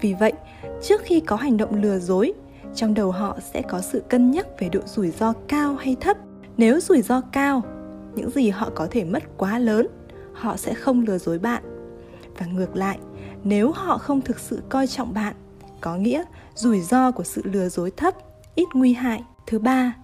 Vì 0.00 0.14
vậy, 0.14 0.32
trước 0.82 1.00
khi 1.04 1.20
có 1.20 1.36
hành 1.36 1.56
động 1.56 1.82
lừa 1.82 1.98
dối, 1.98 2.32
trong 2.74 2.94
đầu 2.94 3.10
họ 3.10 3.36
sẽ 3.52 3.62
có 3.62 3.80
sự 3.80 4.02
cân 4.08 4.30
nhắc 4.30 4.46
về 4.58 4.68
độ 4.68 4.80
rủi 4.86 5.10
ro 5.10 5.32
cao 5.48 5.74
hay 5.74 5.96
thấp 6.00 6.16
nếu 6.58 6.80
rủi 6.80 7.02
ro 7.02 7.20
cao, 7.20 7.62
những 8.14 8.30
gì 8.30 8.50
họ 8.50 8.70
có 8.74 8.88
thể 8.90 9.04
mất 9.04 9.22
quá 9.36 9.58
lớn, 9.58 9.86
họ 10.32 10.56
sẽ 10.56 10.74
không 10.74 11.00
lừa 11.00 11.18
dối 11.18 11.38
bạn. 11.38 11.62
Và 12.38 12.46
ngược 12.46 12.76
lại, 12.76 12.98
nếu 13.44 13.72
họ 13.72 13.98
không 13.98 14.20
thực 14.20 14.38
sự 14.38 14.62
coi 14.68 14.86
trọng 14.86 15.14
bạn, 15.14 15.34
có 15.80 15.96
nghĩa 15.96 16.24
rủi 16.54 16.80
ro 16.80 17.10
của 17.10 17.24
sự 17.24 17.42
lừa 17.44 17.68
dối 17.68 17.90
thấp, 17.96 18.14
ít 18.54 18.66
nguy 18.74 18.92
hại. 18.92 19.24
Thứ 19.46 19.58
ba, 19.58 19.94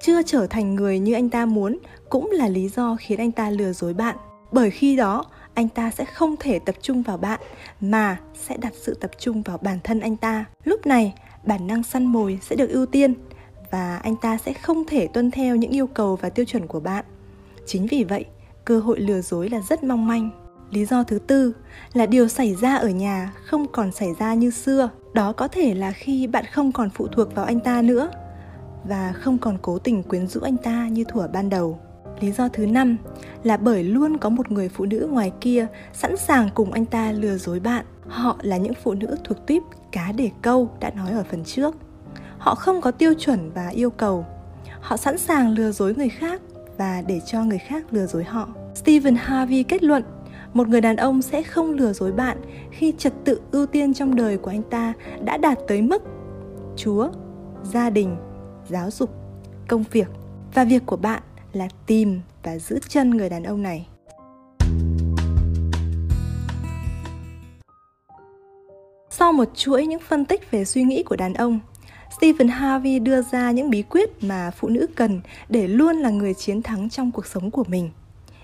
chưa 0.00 0.22
trở 0.22 0.46
thành 0.46 0.74
người 0.74 0.98
như 0.98 1.14
anh 1.14 1.30
ta 1.30 1.46
muốn 1.46 1.78
cũng 2.08 2.30
là 2.30 2.48
lý 2.48 2.68
do 2.68 2.96
khiến 3.00 3.18
anh 3.18 3.32
ta 3.32 3.50
lừa 3.50 3.72
dối 3.72 3.94
bạn. 3.94 4.16
Bởi 4.52 4.70
khi 4.70 4.96
đó, 4.96 5.24
anh 5.54 5.68
ta 5.68 5.90
sẽ 5.90 6.04
không 6.04 6.36
thể 6.40 6.58
tập 6.58 6.74
trung 6.82 7.02
vào 7.02 7.16
bạn, 7.16 7.40
mà 7.80 8.18
sẽ 8.34 8.56
đặt 8.56 8.72
sự 8.82 8.94
tập 8.94 9.10
trung 9.18 9.42
vào 9.42 9.58
bản 9.58 9.78
thân 9.84 10.00
anh 10.00 10.16
ta. 10.16 10.44
Lúc 10.64 10.86
này, 10.86 11.14
bản 11.44 11.66
năng 11.66 11.82
săn 11.82 12.06
mồi 12.06 12.38
sẽ 12.42 12.56
được 12.56 12.70
ưu 12.70 12.86
tiên 12.86 13.14
và 13.70 13.96
anh 13.96 14.16
ta 14.16 14.38
sẽ 14.38 14.52
không 14.52 14.84
thể 14.88 15.06
tuân 15.06 15.30
theo 15.30 15.56
những 15.56 15.70
yêu 15.70 15.86
cầu 15.86 16.16
và 16.16 16.30
tiêu 16.30 16.44
chuẩn 16.44 16.66
của 16.66 16.80
bạn. 16.80 17.04
Chính 17.66 17.86
vì 17.86 18.04
vậy, 18.04 18.24
cơ 18.64 18.80
hội 18.80 19.00
lừa 19.00 19.20
dối 19.20 19.48
là 19.48 19.60
rất 19.68 19.84
mong 19.84 20.06
manh. 20.06 20.30
Lý 20.70 20.84
do 20.84 21.02
thứ 21.02 21.18
tư 21.18 21.52
là 21.92 22.06
điều 22.06 22.28
xảy 22.28 22.54
ra 22.54 22.76
ở 22.76 22.88
nhà 22.88 23.32
không 23.44 23.66
còn 23.72 23.92
xảy 23.92 24.08
ra 24.18 24.34
như 24.34 24.50
xưa. 24.50 24.88
Đó 25.14 25.32
có 25.32 25.48
thể 25.48 25.74
là 25.74 25.92
khi 25.92 26.26
bạn 26.26 26.44
không 26.52 26.72
còn 26.72 26.90
phụ 26.90 27.06
thuộc 27.06 27.34
vào 27.34 27.44
anh 27.44 27.60
ta 27.60 27.82
nữa 27.82 28.10
và 28.84 29.12
không 29.12 29.38
còn 29.38 29.58
cố 29.62 29.78
tình 29.78 30.02
quyến 30.02 30.26
rũ 30.26 30.40
anh 30.40 30.56
ta 30.56 30.88
như 30.88 31.04
thuở 31.04 31.28
ban 31.28 31.48
đầu. 31.48 31.78
Lý 32.20 32.32
do 32.32 32.48
thứ 32.48 32.66
năm 32.66 32.96
là 33.42 33.56
bởi 33.56 33.84
luôn 33.84 34.18
có 34.18 34.28
một 34.28 34.50
người 34.50 34.68
phụ 34.68 34.84
nữ 34.84 35.08
ngoài 35.10 35.32
kia 35.40 35.66
sẵn 35.92 36.16
sàng 36.16 36.48
cùng 36.54 36.72
anh 36.72 36.86
ta 36.86 37.12
lừa 37.12 37.36
dối 37.36 37.60
bạn. 37.60 37.84
Họ 38.08 38.36
là 38.42 38.56
những 38.56 38.74
phụ 38.82 38.94
nữ 38.94 39.16
thuộc 39.24 39.46
tuyếp 39.46 39.62
cá 39.92 40.12
để 40.12 40.30
câu 40.42 40.70
đã 40.80 40.90
nói 40.90 41.12
ở 41.12 41.24
phần 41.30 41.44
trước 41.44 41.76
họ 42.40 42.54
không 42.54 42.80
có 42.80 42.90
tiêu 42.90 43.14
chuẩn 43.18 43.50
và 43.54 43.68
yêu 43.68 43.90
cầu. 43.90 44.26
Họ 44.80 44.96
sẵn 44.96 45.18
sàng 45.18 45.50
lừa 45.50 45.72
dối 45.72 45.94
người 45.94 46.08
khác 46.08 46.40
và 46.78 47.02
để 47.06 47.20
cho 47.26 47.44
người 47.44 47.58
khác 47.58 47.84
lừa 47.90 48.06
dối 48.06 48.24
họ. 48.24 48.48
Stephen 48.74 49.16
harvey 49.16 49.62
kết 49.62 49.82
luận, 49.82 50.02
một 50.54 50.68
người 50.68 50.80
đàn 50.80 50.96
ông 50.96 51.22
sẽ 51.22 51.42
không 51.42 51.70
lừa 51.70 51.92
dối 51.92 52.12
bạn 52.12 52.38
khi 52.70 52.92
trật 52.98 53.12
tự 53.24 53.40
ưu 53.52 53.66
tiên 53.66 53.94
trong 53.94 54.14
đời 54.14 54.36
của 54.36 54.50
anh 54.50 54.62
ta 54.62 54.92
đã 55.24 55.36
đạt 55.36 55.58
tới 55.68 55.82
mức 55.82 56.02
chúa, 56.76 57.08
gia 57.62 57.90
đình, 57.90 58.16
giáo 58.68 58.90
dục, 58.90 59.10
công 59.68 59.84
việc 59.90 60.08
và 60.54 60.64
việc 60.64 60.82
của 60.86 60.96
bạn 60.96 61.22
là 61.52 61.68
tìm 61.86 62.20
và 62.42 62.58
giữ 62.58 62.78
chân 62.88 63.10
người 63.10 63.28
đàn 63.28 63.42
ông 63.42 63.62
này. 63.62 63.86
Sau 69.10 69.32
một 69.32 69.48
chuỗi 69.54 69.86
những 69.86 70.00
phân 70.00 70.24
tích 70.24 70.50
về 70.50 70.64
suy 70.64 70.82
nghĩ 70.82 71.02
của 71.02 71.16
đàn 71.16 71.34
ông 71.34 71.60
Stephen 72.20 72.48
Harvey 72.48 72.98
đưa 72.98 73.22
ra 73.22 73.50
những 73.50 73.70
bí 73.70 73.82
quyết 73.82 74.24
mà 74.24 74.50
phụ 74.50 74.68
nữ 74.68 74.86
cần 74.94 75.20
để 75.48 75.68
luôn 75.68 75.96
là 75.96 76.10
người 76.10 76.34
chiến 76.34 76.62
thắng 76.62 76.90
trong 76.90 77.10
cuộc 77.12 77.26
sống 77.26 77.50
của 77.50 77.64
mình. 77.68 77.90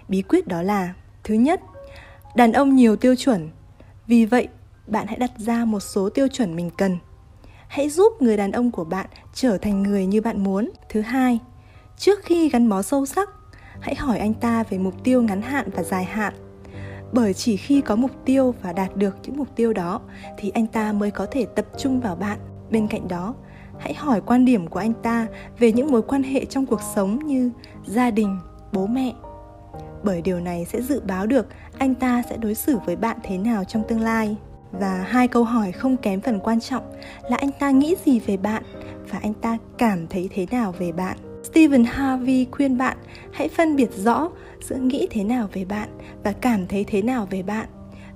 Bí 0.09 0.23
quyết 0.23 0.49
đó 0.49 0.62
là 0.62 0.95
Thứ 1.25 1.35
nhất, 1.35 1.61
đàn 2.35 2.52
ông 2.52 2.76
nhiều 2.76 2.97
tiêu 2.97 3.14
chuẩn. 3.16 3.49
Vì 4.06 4.25
vậy, 4.25 4.49
bạn 4.87 5.06
hãy 5.06 5.16
đặt 5.18 5.30
ra 5.37 5.64
một 5.64 5.80
số 5.80 6.09
tiêu 6.09 6.28
chuẩn 6.28 6.56
mình 6.56 6.71
cần. 6.78 6.99
Hãy 7.68 7.88
giúp 7.88 8.23
người 8.23 8.37
đàn 8.37 8.52
ông 8.52 8.71
của 8.71 8.85
bạn 8.85 9.06
trở 9.35 9.59
thành 9.59 9.83
người 9.83 10.06
như 10.06 10.21
bạn 10.21 10.45
muốn. 10.45 10.71
Thứ 10.88 11.00
hai, 11.00 11.38
trước 11.99 12.21
khi 12.25 12.49
gắn 12.49 12.68
bó 12.68 12.83
sâu 12.83 13.06
sắc, 13.06 13.30
hãy 13.80 13.95
hỏi 13.95 14.18
anh 14.18 14.35
ta 14.35 14.62
về 14.71 14.78
mục 14.78 15.04
tiêu 15.04 15.23
ngắn 15.23 15.42
hạn 15.42 15.68
và 15.76 15.83
dài 15.83 16.04
hạn 16.04 16.35
bởi 17.12 17.35
chỉ 17.35 17.56
khi 17.56 17.80
có 17.80 17.97
mục 17.97 18.11
tiêu 18.25 18.54
và 18.62 18.73
đạt 18.73 18.97
được 18.97 19.16
những 19.23 19.37
mục 19.37 19.49
tiêu 19.56 19.73
đó 19.73 20.00
thì 20.38 20.50
anh 20.50 20.66
ta 20.66 20.92
mới 20.92 21.11
có 21.11 21.26
thể 21.30 21.47
tập 21.56 21.66
trung 21.78 22.00
vào 22.00 22.16
bạn 22.16 22.38
bên 22.71 22.88
cạnh 22.88 23.09
đó 23.09 23.35
hãy 23.78 23.95
hỏi 23.95 24.21
quan 24.21 24.45
điểm 24.45 24.66
của 24.66 24.78
anh 24.78 24.92
ta 25.02 25.26
về 25.59 25.73
những 25.73 25.90
mối 25.90 26.02
quan 26.02 26.23
hệ 26.23 26.45
trong 26.45 26.66
cuộc 26.66 26.80
sống 26.95 27.18
như 27.26 27.50
gia 27.87 28.11
đình, 28.11 28.38
bố 28.73 28.87
mẹ. 28.87 29.12
Bởi 30.02 30.23
điều 30.23 30.40
này 30.40 30.64
sẽ 30.64 30.83
dự 30.83 31.00
báo 31.00 31.26
được 31.26 31.47
anh 31.78 31.95
ta 31.95 32.23
sẽ 32.30 32.37
đối 32.37 32.54
xử 32.54 32.78
với 32.87 32.97
bạn 32.97 33.16
thế 33.23 33.38
nào 33.38 33.64
trong 33.64 33.83
tương 33.88 34.00
lai. 34.00 34.37
Và 34.73 35.04
hai 35.09 35.28
câu 35.28 35.45
hỏi 35.45 35.73
không 35.73 35.97
kém 35.97 36.21
phần 36.21 36.40
quan 36.40 36.61
trọng 36.61 36.92
là 37.30 37.37
anh 37.37 37.50
ta 37.59 37.71
nghĩ 37.71 37.97
gì 38.04 38.21
về 38.21 38.37
bạn 38.37 38.62
và 39.11 39.18
anh 39.23 39.35
ta 39.35 39.59
cảm 39.78 40.06
thấy 40.06 40.28
thế 40.35 40.47
nào 40.50 40.75
về 40.78 40.92
bạn. 40.92 41.16
Stephen 41.45 41.85
Harvey 41.85 42.47
khuyên 42.50 42.78
bạn, 42.78 42.97
hãy 43.33 43.49
phân 43.49 43.76
biệt 43.76 43.90
rõ 43.92 44.30
giữa 44.61 44.76
nghĩ 44.76 45.06
thế 45.11 45.25
nào 45.25 45.49
về 45.52 45.64
bạn 45.64 45.88
và 46.25 46.33
cảm 46.33 46.66
thấy 46.66 46.85
thế 46.85 47.02
nào 47.02 47.26
về 47.30 47.42
bạn. 47.42 47.66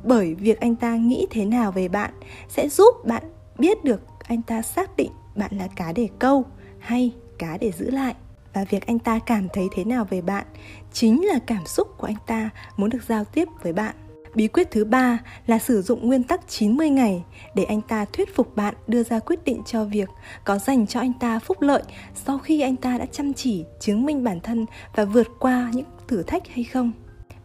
Bởi 0.05 0.35
việc 0.35 0.61
anh 0.61 0.76
ta 0.76 0.97
nghĩ 0.97 1.26
thế 1.31 1.45
nào 1.45 1.73
về 1.73 1.88
bạn 1.88 2.11
sẽ 2.49 2.69
giúp 2.69 2.95
bạn 3.07 3.23
biết 3.59 3.85
được 3.85 4.00
anh 4.29 4.43
ta 4.43 4.62
xác 4.62 4.97
định 4.97 5.11
bạn 5.40 5.59
là 5.59 5.68
cá 5.76 5.92
để 5.92 6.09
câu 6.18 6.44
hay 6.78 7.12
cá 7.38 7.56
để 7.56 7.73
giữ 7.73 7.90
lại 7.90 8.14
và 8.54 8.64
việc 8.64 8.87
anh 8.87 8.99
ta 8.99 9.18
cảm 9.18 9.49
thấy 9.52 9.68
thế 9.75 9.85
nào 9.85 10.06
về 10.11 10.20
bạn 10.20 10.47
chính 10.92 11.26
là 11.26 11.38
cảm 11.47 11.66
xúc 11.66 11.88
của 11.99 12.06
anh 12.06 12.16
ta 12.26 12.50
muốn 12.76 12.90
được 12.90 13.02
giao 13.09 13.25
tiếp 13.25 13.49
với 13.62 13.73
bạn. 13.73 13.94
Bí 14.35 14.49
quyết 14.49 14.70
thứ 14.70 14.85
ba 14.85 15.18
là 15.47 15.59
sử 15.59 15.82
dụng 15.82 16.09
nguyên 16.09 16.23
tắc 16.23 16.49
90 16.49 16.90
ngày 16.90 17.25
để 17.54 17.64
anh 17.64 17.80
ta 17.80 18.04
thuyết 18.04 18.35
phục 18.35 18.56
bạn 18.56 18.75
đưa 18.87 19.02
ra 19.02 19.18
quyết 19.18 19.44
định 19.44 19.62
cho 19.66 19.85
việc 19.85 20.09
có 20.44 20.59
dành 20.59 20.87
cho 20.87 21.00
anh 21.00 21.12
ta 21.20 21.38
phúc 21.38 21.62
lợi 21.62 21.82
sau 22.14 22.38
khi 22.38 22.61
anh 22.61 22.76
ta 22.76 22.99
đã 22.99 23.06
chăm 23.06 23.35
chỉ, 23.35 23.64
chứng 23.80 24.06
minh 24.06 24.25
bản 24.25 24.40
thân 24.40 24.66
và 24.94 25.04
vượt 25.04 25.26
qua 25.38 25.70
những 25.75 25.87
thử 26.09 26.23
thách 26.23 26.49
hay 26.49 26.64
không. 26.64 26.92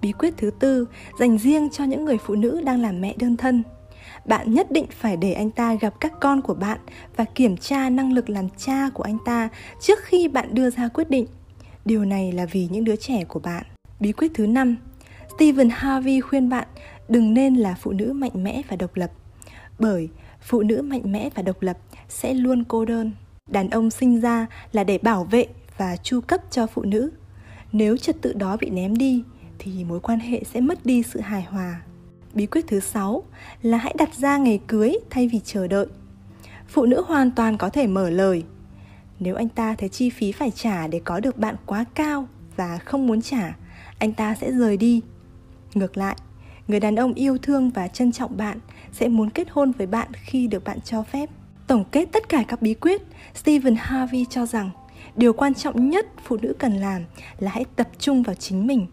Bí 0.01 0.11
quyết 0.11 0.33
thứ 0.37 0.51
tư, 0.59 0.87
dành 1.19 1.37
riêng 1.37 1.69
cho 1.69 1.83
những 1.83 2.05
người 2.05 2.17
phụ 2.17 2.35
nữ 2.35 2.61
đang 2.65 2.81
làm 2.81 3.01
mẹ 3.01 3.13
đơn 3.17 3.37
thân 3.37 3.63
bạn 4.25 4.53
nhất 4.53 4.71
định 4.71 4.85
phải 4.89 5.17
để 5.17 5.33
anh 5.33 5.51
ta 5.51 5.75
gặp 5.75 5.93
các 5.99 6.13
con 6.21 6.41
của 6.41 6.53
bạn 6.53 6.79
và 7.15 7.23
kiểm 7.23 7.57
tra 7.57 7.89
năng 7.89 8.13
lực 8.13 8.29
làm 8.29 8.49
cha 8.57 8.89
của 8.93 9.03
anh 9.03 9.17
ta 9.25 9.49
trước 9.81 9.99
khi 10.03 10.27
bạn 10.27 10.55
đưa 10.55 10.69
ra 10.69 10.87
quyết 10.87 11.09
định. 11.09 11.27
Điều 11.85 12.05
này 12.05 12.31
là 12.31 12.45
vì 12.45 12.67
những 12.71 12.83
đứa 12.83 12.95
trẻ 12.95 13.23
của 13.23 13.39
bạn. 13.39 13.65
Bí 13.99 14.11
quyết 14.11 14.31
thứ 14.33 14.47
năm, 14.47 14.75
Stephen 15.35 15.69
Harvey 15.69 16.21
khuyên 16.21 16.49
bạn 16.49 16.67
đừng 17.09 17.33
nên 17.33 17.55
là 17.55 17.75
phụ 17.79 17.91
nữ 17.91 18.13
mạnh 18.13 18.43
mẽ 18.43 18.61
và 18.69 18.75
độc 18.75 18.95
lập. 18.95 19.11
Bởi 19.79 20.09
phụ 20.41 20.61
nữ 20.61 20.81
mạnh 20.81 21.11
mẽ 21.11 21.29
và 21.35 21.41
độc 21.41 21.61
lập 21.61 21.77
sẽ 22.09 22.33
luôn 22.33 22.63
cô 22.67 22.85
đơn. 22.85 23.11
Đàn 23.49 23.69
ông 23.69 23.89
sinh 23.91 24.21
ra 24.21 24.47
là 24.71 24.83
để 24.83 24.97
bảo 24.97 25.23
vệ 25.23 25.45
và 25.77 25.95
chu 25.95 26.21
cấp 26.21 26.41
cho 26.51 26.67
phụ 26.67 26.83
nữ. 26.83 27.11
Nếu 27.71 27.97
trật 27.97 28.21
tự 28.21 28.33
đó 28.33 28.57
bị 28.57 28.69
ném 28.69 28.97
đi 28.97 29.23
thì 29.59 29.83
mối 29.83 29.99
quan 29.99 30.19
hệ 30.19 30.43
sẽ 30.43 30.61
mất 30.61 30.85
đi 30.85 31.03
sự 31.03 31.19
hài 31.19 31.41
hòa. 31.43 31.81
Bí 32.35 32.45
quyết 32.45 32.67
thứ 32.67 32.79
sáu 32.79 33.23
là 33.61 33.77
hãy 33.77 33.95
đặt 33.97 34.13
ra 34.13 34.37
ngày 34.37 34.59
cưới 34.67 34.97
thay 35.09 35.27
vì 35.27 35.39
chờ 35.43 35.67
đợi. 35.67 35.85
Phụ 36.67 36.85
nữ 36.85 37.03
hoàn 37.07 37.31
toàn 37.31 37.57
có 37.57 37.69
thể 37.69 37.87
mở 37.87 38.09
lời. 38.09 38.43
Nếu 39.19 39.35
anh 39.35 39.49
ta 39.49 39.75
thấy 39.77 39.89
chi 39.89 40.09
phí 40.09 40.31
phải 40.31 40.51
trả 40.51 40.87
để 40.87 41.01
có 41.03 41.19
được 41.19 41.37
bạn 41.37 41.55
quá 41.65 41.85
cao 41.93 42.27
và 42.55 42.77
không 42.77 43.07
muốn 43.07 43.21
trả, 43.21 43.57
anh 43.99 44.13
ta 44.13 44.35
sẽ 44.35 44.51
rời 44.51 44.77
đi. 44.77 45.01
Ngược 45.73 45.97
lại, 45.97 46.15
người 46.67 46.79
đàn 46.79 46.95
ông 46.95 47.13
yêu 47.13 47.37
thương 47.37 47.69
và 47.69 47.87
trân 47.87 48.11
trọng 48.11 48.37
bạn 48.37 48.59
sẽ 48.91 49.07
muốn 49.07 49.29
kết 49.29 49.47
hôn 49.51 49.71
với 49.71 49.87
bạn 49.87 50.07
khi 50.13 50.47
được 50.47 50.63
bạn 50.63 50.81
cho 50.81 51.03
phép. 51.03 51.29
Tổng 51.67 51.85
kết 51.91 52.09
tất 52.11 52.29
cả 52.29 52.43
các 52.47 52.61
bí 52.61 52.73
quyết, 52.73 53.01
Stephen 53.33 53.75
Harvey 53.79 54.25
cho 54.29 54.45
rằng 54.45 54.69
điều 55.15 55.33
quan 55.33 55.53
trọng 55.53 55.89
nhất 55.89 56.07
phụ 56.23 56.37
nữ 56.41 56.53
cần 56.59 56.73
làm 56.73 57.01
là 57.39 57.51
hãy 57.51 57.65
tập 57.75 57.87
trung 57.99 58.23
vào 58.23 58.35
chính 58.35 58.67
mình. 58.67 58.87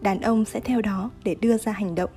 Đàn 0.00 0.20
ông 0.20 0.44
sẽ 0.44 0.60
theo 0.60 0.82
đó 0.82 1.10
để 1.24 1.36
đưa 1.40 1.58
ra 1.58 1.72
hành 1.72 1.94
động. 1.94 2.10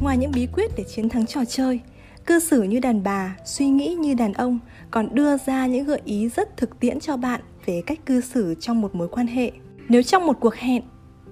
Ngoài 0.00 0.16
những 0.16 0.32
bí 0.34 0.46
quyết 0.46 0.70
để 0.76 0.84
chiến 0.84 1.08
thắng 1.08 1.26
trò 1.26 1.44
chơi, 1.44 1.80
cư 2.26 2.38
xử 2.38 2.62
như 2.62 2.80
đàn 2.80 3.02
bà, 3.02 3.36
suy 3.44 3.68
nghĩ 3.68 3.94
như 3.94 4.14
đàn 4.14 4.32
ông 4.32 4.58
còn 4.90 5.14
đưa 5.14 5.36
ra 5.36 5.66
những 5.66 5.84
gợi 5.84 6.00
ý 6.04 6.28
rất 6.28 6.56
thực 6.56 6.80
tiễn 6.80 7.00
cho 7.00 7.16
bạn 7.16 7.40
về 7.66 7.82
cách 7.86 7.98
cư 8.06 8.20
xử 8.20 8.54
trong 8.60 8.80
một 8.80 8.94
mối 8.94 9.08
quan 9.08 9.26
hệ. 9.26 9.52
Nếu 9.88 10.02
trong 10.02 10.26
một 10.26 10.36
cuộc 10.40 10.54
hẹn, 10.54 10.82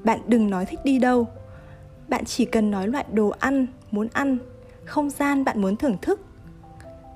bạn 0.05 0.21
đừng 0.27 0.51
nói 0.51 0.67
thích 0.67 0.79
đi 0.85 0.99
đâu. 0.99 1.27
Bạn 2.09 2.25
chỉ 2.25 2.45
cần 2.45 2.71
nói 2.71 2.89
loại 2.89 3.05
đồ 3.13 3.29
ăn 3.29 3.67
muốn 3.91 4.09
ăn, 4.13 4.39
không 4.85 5.11
gian 5.11 5.45
bạn 5.45 5.61
muốn 5.61 5.77
thưởng 5.77 5.97
thức. 6.03 6.21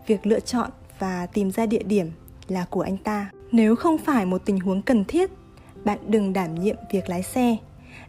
Việc 0.07 0.27
lựa 0.27 0.41
chọn 0.41 0.71
và 0.99 1.27
tìm 1.27 1.51
ra 1.51 1.67
địa 1.67 1.83
điểm 1.83 2.11
là 2.49 2.67
của 2.71 2.81
anh 2.81 2.97
ta. 2.97 3.31
Nếu 3.53 3.77
không 3.77 3.99
phải 3.99 4.27
một 4.27 4.43
tình 4.45 4.61
huống 4.61 4.83
cần 4.83 5.05
thiết, 5.05 5.31
bạn 5.85 5.99
đừng 6.07 6.33
đảm 6.33 6.55
nhiệm 6.55 6.77
việc 6.93 7.09
lái 7.09 7.23
xe. 7.23 7.57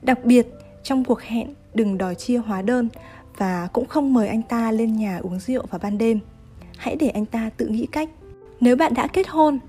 Đặc 0.02 0.26
biệt, 0.26 0.48
trong 0.84 1.06
cuộc 1.06 1.22
hẹn 1.22 1.54
đừng 1.74 1.98
đòi 1.98 2.16
chia 2.16 2.38
hóa 2.38 2.62
đơn 2.62 2.90
và 3.38 3.68
cũng 3.74 3.86
không 3.86 4.14
mời 4.14 4.28
anh 4.28 4.42
ta 4.42 4.72
lên 4.72 4.96
nhà 4.96 5.18
uống 5.18 5.40
rượu 5.40 5.66
vào 5.70 5.80
ban 5.84 5.98
đêm. 5.98 6.20
Hãy 6.78 6.96
để 6.96 7.10
anh 7.10 7.26
ta 7.26 7.50
tự 7.58 7.68
nghĩ 7.68 7.88
cách. 7.92 8.10
Nếu 8.60 8.76
bạn 8.76 8.94
đã 8.94 9.08
kết 9.08 9.28
hôn, 9.28 9.60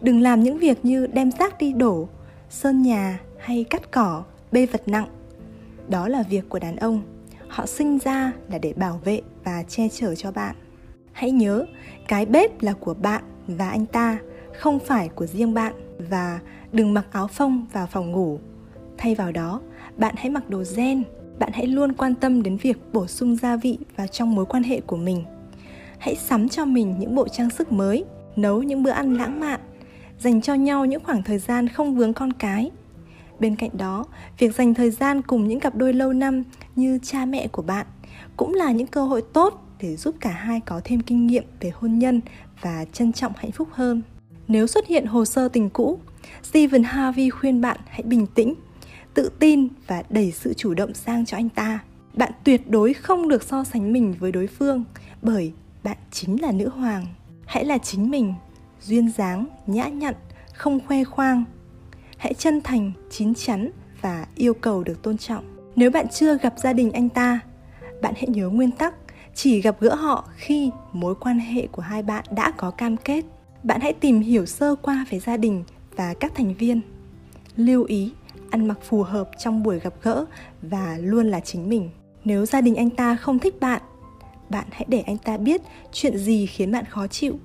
đừng 0.00 0.20
làm 0.20 0.42
những 0.42 0.58
việc 0.58 0.84
như 0.84 1.06
đem 1.06 1.30
rác 1.30 1.58
đi 1.58 1.72
đổ, 1.72 2.08
sơn 2.50 2.82
nhà 2.82 3.20
hay 3.38 3.64
cắt 3.64 3.90
cỏ, 3.90 4.22
bê 4.52 4.66
vật 4.66 4.82
nặng. 4.86 5.08
Đó 5.88 6.08
là 6.08 6.22
việc 6.22 6.48
của 6.48 6.58
đàn 6.58 6.76
ông. 6.76 7.02
Họ 7.48 7.66
sinh 7.66 7.98
ra 7.98 8.32
là 8.50 8.58
để 8.58 8.72
bảo 8.72 9.00
vệ 9.04 9.20
và 9.44 9.62
che 9.62 9.88
chở 9.88 10.14
cho 10.14 10.32
bạn. 10.32 10.56
Hãy 11.12 11.30
nhớ, 11.30 11.66
cái 12.08 12.26
bếp 12.26 12.62
là 12.62 12.72
của 12.72 12.94
bạn 12.94 13.22
và 13.46 13.70
anh 13.70 13.86
ta, 13.86 14.18
không 14.58 14.78
phải 14.78 15.08
của 15.08 15.26
riêng 15.26 15.54
bạn 15.54 15.72
và 16.10 16.40
đừng 16.72 16.94
mặc 16.94 17.06
áo 17.12 17.28
phông 17.28 17.66
vào 17.72 17.86
phòng 17.86 18.12
ngủ. 18.12 18.38
Thay 18.98 19.14
vào 19.14 19.32
đó, 19.32 19.60
bạn 19.96 20.14
hãy 20.18 20.30
mặc 20.30 20.50
đồ 20.50 20.62
gen 20.76 21.02
bạn 21.40 21.50
hãy 21.52 21.66
luôn 21.66 21.92
quan 21.92 22.14
tâm 22.14 22.42
đến 22.42 22.56
việc 22.56 22.78
bổ 22.92 23.06
sung 23.06 23.36
gia 23.36 23.56
vị 23.56 23.78
vào 23.96 24.06
trong 24.06 24.34
mối 24.34 24.46
quan 24.46 24.62
hệ 24.62 24.80
của 24.80 24.96
mình. 24.96 25.24
Hãy 25.98 26.16
sắm 26.16 26.48
cho 26.48 26.64
mình 26.64 26.94
những 26.98 27.14
bộ 27.14 27.28
trang 27.28 27.50
sức 27.50 27.72
mới, 27.72 28.04
nấu 28.36 28.62
những 28.62 28.82
bữa 28.82 28.90
ăn 28.90 29.14
lãng 29.14 29.40
mạn, 29.40 29.60
dành 30.18 30.40
cho 30.40 30.54
nhau 30.54 30.84
những 30.84 31.04
khoảng 31.04 31.22
thời 31.22 31.38
gian 31.38 31.68
không 31.68 31.94
vướng 31.94 32.12
con 32.12 32.32
cái. 32.32 32.70
Bên 33.38 33.56
cạnh 33.56 33.70
đó, 33.72 34.04
việc 34.38 34.54
dành 34.54 34.74
thời 34.74 34.90
gian 34.90 35.22
cùng 35.22 35.48
những 35.48 35.60
cặp 35.60 35.74
đôi 35.74 35.92
lâu 35.92 36.12
năm 36.12 36.44
như 36.76 36.98
cha 37.02 37.24
mẹ 37.24 37.48
của 37.48 37.62
bạn 37.62 37.86
cũng 38.36 38.54
là 38.54 38.72
những 38.72 38.86
cơ 38.86 39.04
hội 39.04 39.22
tốt 39.32 39.66
để 39.80 39.96
giúp 39.96 40.14
cả 40.20 40.30
hai 40.30 40.60
có 40.60 40.80
thêm 40.84 41.00
kinh 41.00 41.26
nghiệm 41.26 41.44
về 41.60 41.70
hôn 41.74 41.98
nhân 41.98 42.20
và 42.60 42.84
trân 42.92 43.12
trọng 43.12 43.32
hạnh 43.36 43.52
phúc 43.52 43.68
hơn. 43.72 44.02
Nếu 44.48 44.66
xuất 44.66 44.86
hiện 44.86 45.06
hồ 45.06 45.24
sơ 45.24 45.48
tình 45.48 45.70
cũ, 45.70 45.98
Stephen 46.42 46.82
Harvey 46.82 47.30
khuyên 47.30 47.60
bạn 47.60 47.76
hãy 47.88 48.02
bình 48.02 48.26
tĩnh 48.26 48.54
tự 49.14 49.30
tin 49.38 49.68
và 49.86 50.02
đẩy 50.10 50.32
sự 50.32 50.54
chủ 50.54 50.74
động 50.74 50.94
sang 50.94 51.26
cho 51.26 51.36
anh 51.36 51.48
ta. 51.48 51.78
Bạn 52.14 52.32
tuyệt 52.44 52.70
đối 52.70 52.94
không 52.94 53.28
được 53.28 53.42
so 53.42 53.64
sánh 53.64 53.92
mình 53.92 54.14
với 54.18 54.32
đối 54.32 54.46
phương, 54.46 54.84
bởi 55.22 55.52
bạn 55.82 55.96
chính 56.10 56.42
là 56.42 56.52
nữ 56.52 56.68
hoàng. 56.68 57.06
Hãy 57.46 57.64
là 57.64 57.78
chính 57.78 58.10
mình, 58.10 58.34
duyên 58.82 59.10
dáng, 59.10 59.46
nhã 59.66 59.88
nhặn, 59.88 60.14
không 60.54 60.80
khoe 60.86 61.04
khoang. 61.04 61.44
Hãy 62.16 62.34
chân 62.34 62.60
thành, 62.60 62.92
chín 63.10 63.34
chắn 63.34 63.70
và 64.00 64.26
yêu 64.34 64.54
cầu 64.54 64.84
được 64.84 65.02
tôn 65.02 65.18
trọng. 65.18 65.44
Nếu 65.76 65.90
bạn 65.90 66.06
chưa 66.08 66.38
gặp 66.38 66.54
gia 66.58 66.72
đình 66.72 66.92
anh 66.92 67.08
ta, 67.08 67.40
bạn 68.02 68.14
hãy 68.16 68.26
nhớ 68.28 68.48
nguyên 68.48 68.70
tắc, 68.70 68.94
chỉ 69.34 69.60
gặp 69.60 69.76
gỡ 69.80 69.94
họ 69.94 70.28
khi 70.36 70.70
mối 70.92 71.14
quan 71.14 71.38
hệ 71.38 71.66
của 71.66 71.82
hai 71.82 72.02
bạn 72.02 72.24
đã 72.30 72.50
có 72.50 72.70
cam 72.70 72.96
kết. 72.96 73.24
Bạn 73.62 73.80
hãy 73.80 73.92
tìm 73.92 74.20
hiểu 74.20 74.46
sơ 74.46 74.74
qua 74.74 75.06
về 75.10 75.20
gia 75.20 75.36
đình 75.36 75.64
và 75.96 76.14
các 76.14 76.32
thành 76.34 76.54
viên. 76.54 76.80
Lưu 77.56 77.84
ý 77.84 78.12
ăn 78.50 78.68
mặc 78.68 78.78
phù 78.82 79.02
hợp 79.02 79.30
trong 79.38 79.62
buổi 79.62 79.78
gặp 79.78 79.94
gỡ 80.02 80.24
và 80.62 80.98
luôn 81.00 81.26
là 81.26 81.40
chính 81.40 81.68
mình. 81.68 81.90
Nếu 82.24 82.46
gia 82.46 82.60
đình 82.60 82.74
anh 82.74 82.90
ta 82.90 83.16
không 83.16 83.38
thích 83.38 83.60
bạn 83.60 83.82
bạn 84.50 84.66
hãy 84.70 84.84
để 84.88 85.00
anh 85.00 85.18
ta 85.18 85.36
biết 85.36 85.60
chuyện 85.92 86.18
gì 86.18 86.46
khiến 86.46 86.72
bạn 86.72 86.84
khó 86.84 87.06
chịu. 87.06 87.38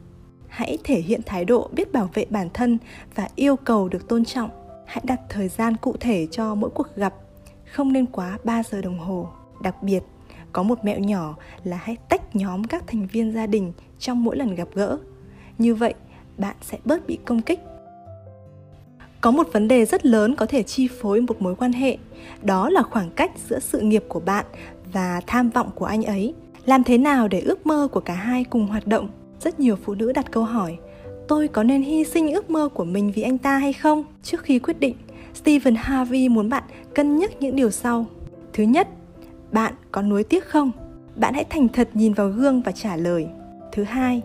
Hãy 0.48 0.78
thể 0.84 1.00
hiện 1.00 1.22
thái 1.26 1.46
độ 1.46 1.70
biết 1.74 1.94
bảo 1.94 2.10
vệ 2.14 2.26
bản 2.30 2.50
thân 2.54 2.78
và 3.16 3.28
yêu 3.36 3.56
cầu 3.56 3.90
được 3.90 4.08
tôn 4.08 4.26
trọng. 4.26 4.50
Hãy 4.86 5.04
đặt 5.08 5.22
thời 5.30 5.48
gian 5.48 5.78
cụ 5.78 5.96
thể 6.00 6.28
cho 6.32 6.56
mỗi 6.56 6.70
cuộc 6.70 6.96
gặp, 6.96 7.14
không 7.74 7.94
nên 7.94 8.06
quá 8.06 8.38
3 8.44 8.64
giờ 8.64 8.82
đồng 8.82 9.00
hồ. 9.00 9.30
Đặc 9.62 9.84
biệt, 9.84 10.04
có 10.52 10.64
một 10.64 10.86
mẹo 10.86 11.00
nhỏ 11.00 11.36
là 11.64 11.78
hãy 11.78 11.98
tách 12.10 12.36
nhóm 12.36 12.64
các 12.64 12.84
thành 12.88 13.08
viên 13.08 13.34
gia 13.34 13.48
đình 13.48 13.74
trong 14.00 14.24
mỗi 14.24 14.38
lần 14.38 14.56
gặp 14.56 14.68
gỡ. 14.74 14.98
Như 15.58 15.76
vậy, 15.76 15.94
bạn 16.38 16.56
sẽ 16.62 16.78
bớt 16.86 17.08
bị 17.08 17.18
công 17.26 17.42
kích 17.42 17.60
có 19.26 19.32
một 19.32 19.48
vấn 19.54 19.68
đề 19.68 19.86
rất 19.86 20.06
lớn 20.06 20.36
có 20.36 20.46
thể 20.46 20.64
chi 20.64 20.88
phối 20.88 21.22
một 21.22 21.42
mối 21.42 21.56
quan 21.56 21.74
hệ. 21.74 21.98
Đó 22.44 22.70
là 22.70 22.82
khoảng 22.82 23.10
cách 23.10 23.32
giữa 23.50 23.60
sự 23.60 23.80
nghiệp 23.80 24.04
của 24.08 24.20
bạn 24.20 24.46
và 24.94 25.22
tham 25.28 25.50
vọng 25.50 25.70
của 25.76 25.86
anh 25.86 26.04
ấy. 26.04 26.34
Làm 26.66 26.84
thế 26.84 26.98
nào 26.98 27.28
để 27.28 27.40
ước 27.40 27.66
mơ 27.66 27.88
của 27.92 28.00
cả 28.00 28.14
hai 28.14 28.44
cùng 28.44 28.68
hoạt 28.68 28.88
động? 28.88 29.10
Rất 29.40 29.60
nhiều 29.60 29.76
phụ 29.84 29.94
nữ 29.96 30.12
đặt 30.12 30.32
câu 30.32 30.44
hỏi, 30.44 30.78
tôi 31.28 31.48
có 31.48 31.64
nên 31.64 31.82
hy 31.82 32.04
sinh 32.04 32.34
ước 32.34 32.50
mơ 32.50 32.70
của 32.74 32.84
mình 32.84 33.12
vì 33.16 33.22
anh 33.22 33.38
ta 33.38 33.58
hay 33.58 33.74
không? 33.74 34.04
Trước 34.24 34.44
khi 34.44 34.60
quyết 34.60 34.80
định, 34.80 34.96
stephen 35.34 35.76
harvey 35.76 36.30
muốn 36.30 36.50
bạn 36.50 36.64
cân 36.96 37.18
nhắc 37.18 37.32
những 37.40 37.56
điều 37.56 37.72
sau. 37.72 38.06
Thứ 38.54 38.64
nhất, 38.64 38.88
bạn 39.52 39.74
có 39.92 40.02
nuối 40.02 40.24
tiếc 40.24 40.46
không? 40.46 40.72
Bạn 41.16 41.34
hãy 41.34 41.44
thành 41.44 41.68
thật 41.68 41.90
nhìn 41.94 42.14
vào 42.14 42.30
gương 42.30 42.62
và 42.62 42.72
trả 42.72 42.96
lời. 42.96 43.28
Thứ 43.72 43.84
hai, 43.84 44.22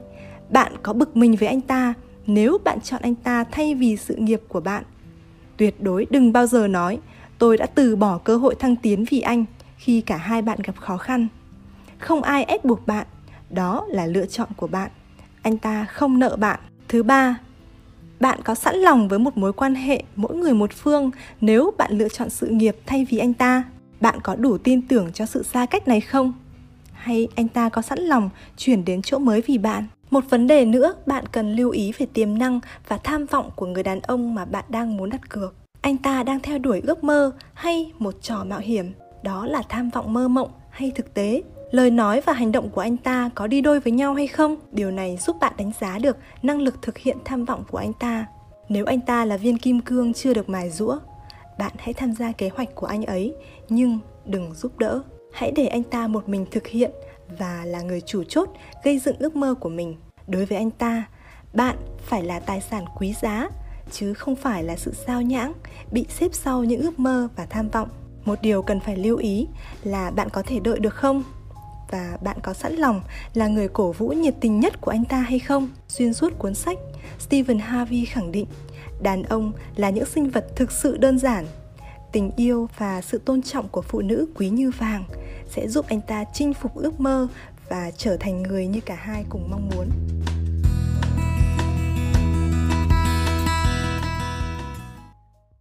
bạn 0.50 0.72
có 0.82 0.92
bực 0.92 1.16
mình 1.16 1.36
với 1.36 1.48
anh 1.48 1.60
ta 1.60 1.94
nếu 2.26 2.58
bạn 2.64 2.80
chọn 2.80 3.02
anh 3.02 3.14
ta 3.14 3.44
thay 3.44 3.74
vì 3.74 3.96
sự 3.96 4.14
nghiệp 4.14 4.42
của 4.48 4.60
bạn, 4.60 4.84
tuyệt 5.56 5.82
đối 5.82 6.06
đừng 6.10 6.32
bao 6.32 6.46
giờ 6.46 6.66
nói, 6.66 6.98
tôi 7.38 7.56
đã 7.56 7.66
từ 7.66 7.96
bỏ 7.96 8.18
cơ 8.18 8.36
hội 8.36 8.54
thăng 8.54 8.76
tiến 8.76 9.04
vì 9.10 9.20
anh 9.20 9.44
khi 9.76 10.00
cả 10.00 10.16
hai 10.16 10.42
bạn 10.42 10.58
gặp 10.64 10.76
khó 10.76 10.96
khăn. 10.96 11.28
Không 11.98 12.22
ai 12.22 12.44
ép 12.44 12.64
buộc 12.64 12.86
bạn, 12.86 13.06
đó 13.50 13.86
là 13.88 14.06
lựa 14.06 14.26
chọn 14.26 14.48
của 14.56 14.66
bạn. 14.66 14.90
Anh 15.42 15.58
ta 15.58 15.84
không 15.84 16.18
nợ 16.18 16.36
bạn. 16.36 16.60
Thứ 16.88 17.02
ba, 17.02 17.38
bạn 18.20 18.40
có 18.44 18.54
sẵn 18.54 18.76
lòng 18.76 19.08
với 19.08 19.18
một 19.18 19.36
mối 19.36 19.52
quan 19.52 19.74
hệ 19.74 20.02
mỗi 20.16 20.36
người 20.36 20.54
một 20.54 20.72
phương 20.72 21.10
nếu 21.40 21.70
bạn 21.78 21.98
lựa 21.98 22.08
chọn 22.08 22.30
sự 22.30 22.46
nghiệp 22.46 22.76
thay 22.86 23.06
vì 23.10 23.18
anh 23.18 23.34
ta? 23.34 23.64
Bạn 24.00 24.20
có 24.22 24.34
đủ 24.34 24.58
tin 24.58 24.82
tưởng 24.82 25.12
cho 25.12 25.26
sự 25.26 25.42
xa 25.42 25.66
cách 25.66 25.88
này 25.88 26.00
không? 26.00 26.32
Hay 26.92 27.28
anh 27.34 27.48
ta 27.48 27.68
có 27.68 27.82
sẵn 27.82 27.98
lòng 27.98 28.30
chuyển 28.56 28.84
đến 28.84 29.02
chỗ 29.02 29.18
mới 29.18 29.42
vì 29.46 29.58
bạn? 29.58 29.86
Một 30.10 30.24
vấn 30.30 30.46
đề 30.46 30.64
nữa 30.64 30.94
bạn 31.06 31.24
cần 31.32 31.56
lưu 31.56 31.70
ý 31.70 31.92
về 31.98 32.06
tiềm 32.12 32.38
năng 32.38 32.60
và 32.88 32.98
tham 33.04 33.26
vọng 33.26 33.50
của 33.56 33.66
người 33.66 33.82
đàn 33.82 34.00
ông 34.00 34.34
mà 34.34 34.44
bạn 34.44 34.64
đang 34.68 34.96
muốn 34.96 35.10
đặt 35.10 35.28
cược. 35.28 35.54
Anh 35.80 35.96
ta 35.96 36.22
đang 36.22 36.40
theo 36.40 36.58
đuổi 36.58 36.80
ước 36.86 37.04
mơ 37.04 37.32
hay 37.54 37.92
một 37.98 38.14
trò 38.22 38.44
mạo 38.44 38.58
hiểm, 38.58 38.92
đó 39.22 39.46
là 39.46 39.62
tham 39.68 39.90
vọng 39.90 40.12
mơ 40.12 40.28
mộng 40.28 40.50
hay 40.70 40.92
thực 40.94 41.14
tế? 41.14 41.42
Lời 41.70 41.90
nói 41.90 42.20
và 42.20 42.32
hành 42.32 42.52
động 42.52 42.70
của 42.70 42.80
anh 42.80 42.96
ta 42.96 43.30
có 43.34 43.46
đi 43.46 43.60
đôi 43.60 43.80
với 43.80 43.92
nhau 43.92 44.14
hay 44.14 44.26
không? 44.26 44.56
Điều 44.72 44.90
này 44.90 45.16
giúp 45.16 45.36
bạn 45.40 45.52
đánh 45.58 45.72
giá 45.80 45.98
được 45.98 46.16
năng 46.42 46.60
lực 46.60 46.82
thực 46.82 46.98
hiện 46.98 47.16
tham 47.24 47.44
vọng 47.44 47.64
của 47.70 47.78
anh 47.78 47.92
ta. 47.92 48.26
Nếu 48.68 48.84
anh 48.84 49.00
ta 49.00 49.24
là 49.24 49.36
viên 49.36 49.58
kim 49.58 49.80
cương 49.80 50.12
chưa 50.12 50.34
được 50.34 50.48
mài 50.48 50.70
rũa 50.70 50.98
bạn 51.60 51.72
hãy 51.78 51.94
tham 51.94 52.12
gia 52.12 52.32
kế 52.32 52.48
hoạch 52.48 52.74
của 52.74 52.86
anh 52.86 53.04
ấy, 53.04 53.34
nhưng 53.68 53.98
đừng 54.24 54.54
giúp 54.54 54.78
đỡ. 54.78 55.02
Hãy 55.32 55.52
để 55.52 55.66
anh 55.66 55.82
ta 55.82 56.06
một 56.06 56.28
mình 56.28 56.46
thực 56.50 56.66
hiện 56.66 56.90
và 57.38 57.64
là 57.64 57.80
người 57.80 58.00
chủ 58.00 58.24
chốt 58.24 58.48
gây 58.84 58.98
dựng 58.98 59.16
ước 59.18 59.36
mơ 59.36 59.54
của 59.60 59.68
mình. 59.68 59.96
Đối 60.26 60.44
với 60.44 60.58
anh 60.58 60.70
ta, 60.70 61.04
bạn 61.54 61.76
phải 62.06 62.22
là 62.22 62.40
tài 62.40 62.60
sản 62.60 62.84
quý 62.98 63.14
giá, 63.22 63.48
chứ 63.92 64.14
không 64.14 64.36
phải 64.36 64.64
là 64.64 64.76
sự 64.76 64.92
sao 65.06 65.22
nhãng, 65.22 65.52
bị 65.92 66.06
xếp 66.08 66.28
sau 66.32 66.64
những 66.64 66.82
ước 66.82 66.98
mơ 66.98 67.28
và 67.36 67.46
tham 67.46 67.68
vọng. 67.68 67.88
Một 68.24 68.42
điều 68.42 68.62
cần 68.62 68.80
phải 68.80 68.96
lưu 68.96 69.16
ý 69.16 69.46
là 69.84 70.10
bạn 70.10 70.28
có 70.30 70.42
thể 70.42 70.60
đợi 70.60 70.78
được 70.78 70.94
không? 70.94 71.22
Và 71.90 72.18
bạn 72.22 72.36
có 72.42 72.52
sẵn 72.52 72.72
lòng 72.72 73.02
là 73.34 73.48
người 73.48 73.68
cổ 73.68 73.92
vũ 73.92 74.08
nhiệt 74.08 74.34
tình 74.40 74.60
nhất 74.60 74.80
của 74.80 74.90
anh 74.90 75.04
ta 75.04 75.16
hay 75.16 75.38
không? 75.38 75.68
Xuyên 75.88 76.14
suốt 76.14 76.38
cuốn 76.38 76.54
sách, 76.54 76.78
stephen 77.18 77.58
harvey 77.58 78.04
khẳng 78.04 78.32
định, 78.32 78.46
đàn 79.02 79.22
ông 79.22 79.52
là 79.76 79.90
những 79.90 80.06
sinh 80.06 80.30
vật 80.30 80.46
thực 80.56 80.72
sự 80.72 80.96
đơn 80.96 81.18
giản 81.18 81.46
tình 82.12 82.30
yêu 82.36 82.68
và 82.78 83.00
sự 83.00 83.18
tôn 83.18 83.42
trọng 83.42 83.68
của 83.68 83.82
phụ 83.82 84.00
nữ 84.00 84.26
quý 84.34 84.50
như 84.50 84.70
vàng 84.70 85.04
sẽ 85.48 85.68
giúp 85.68 85.86
anh 85.88 86.00
ta 86.00 86.24
chinh 86.32 86.54
phục 86.54 86.74
ước 86.74 87.00
mơ 87.00 87.28
và 87.68 87.90
trở 87.96 88.16
thành 88.16 88.42
người 88.42 88.66
như 88.66 88.80
cả 88.80 88.94
hai 88.94 89.24
cùng 89.28 89.50
mong 89.50 89.70
muốn. 89.76 89.88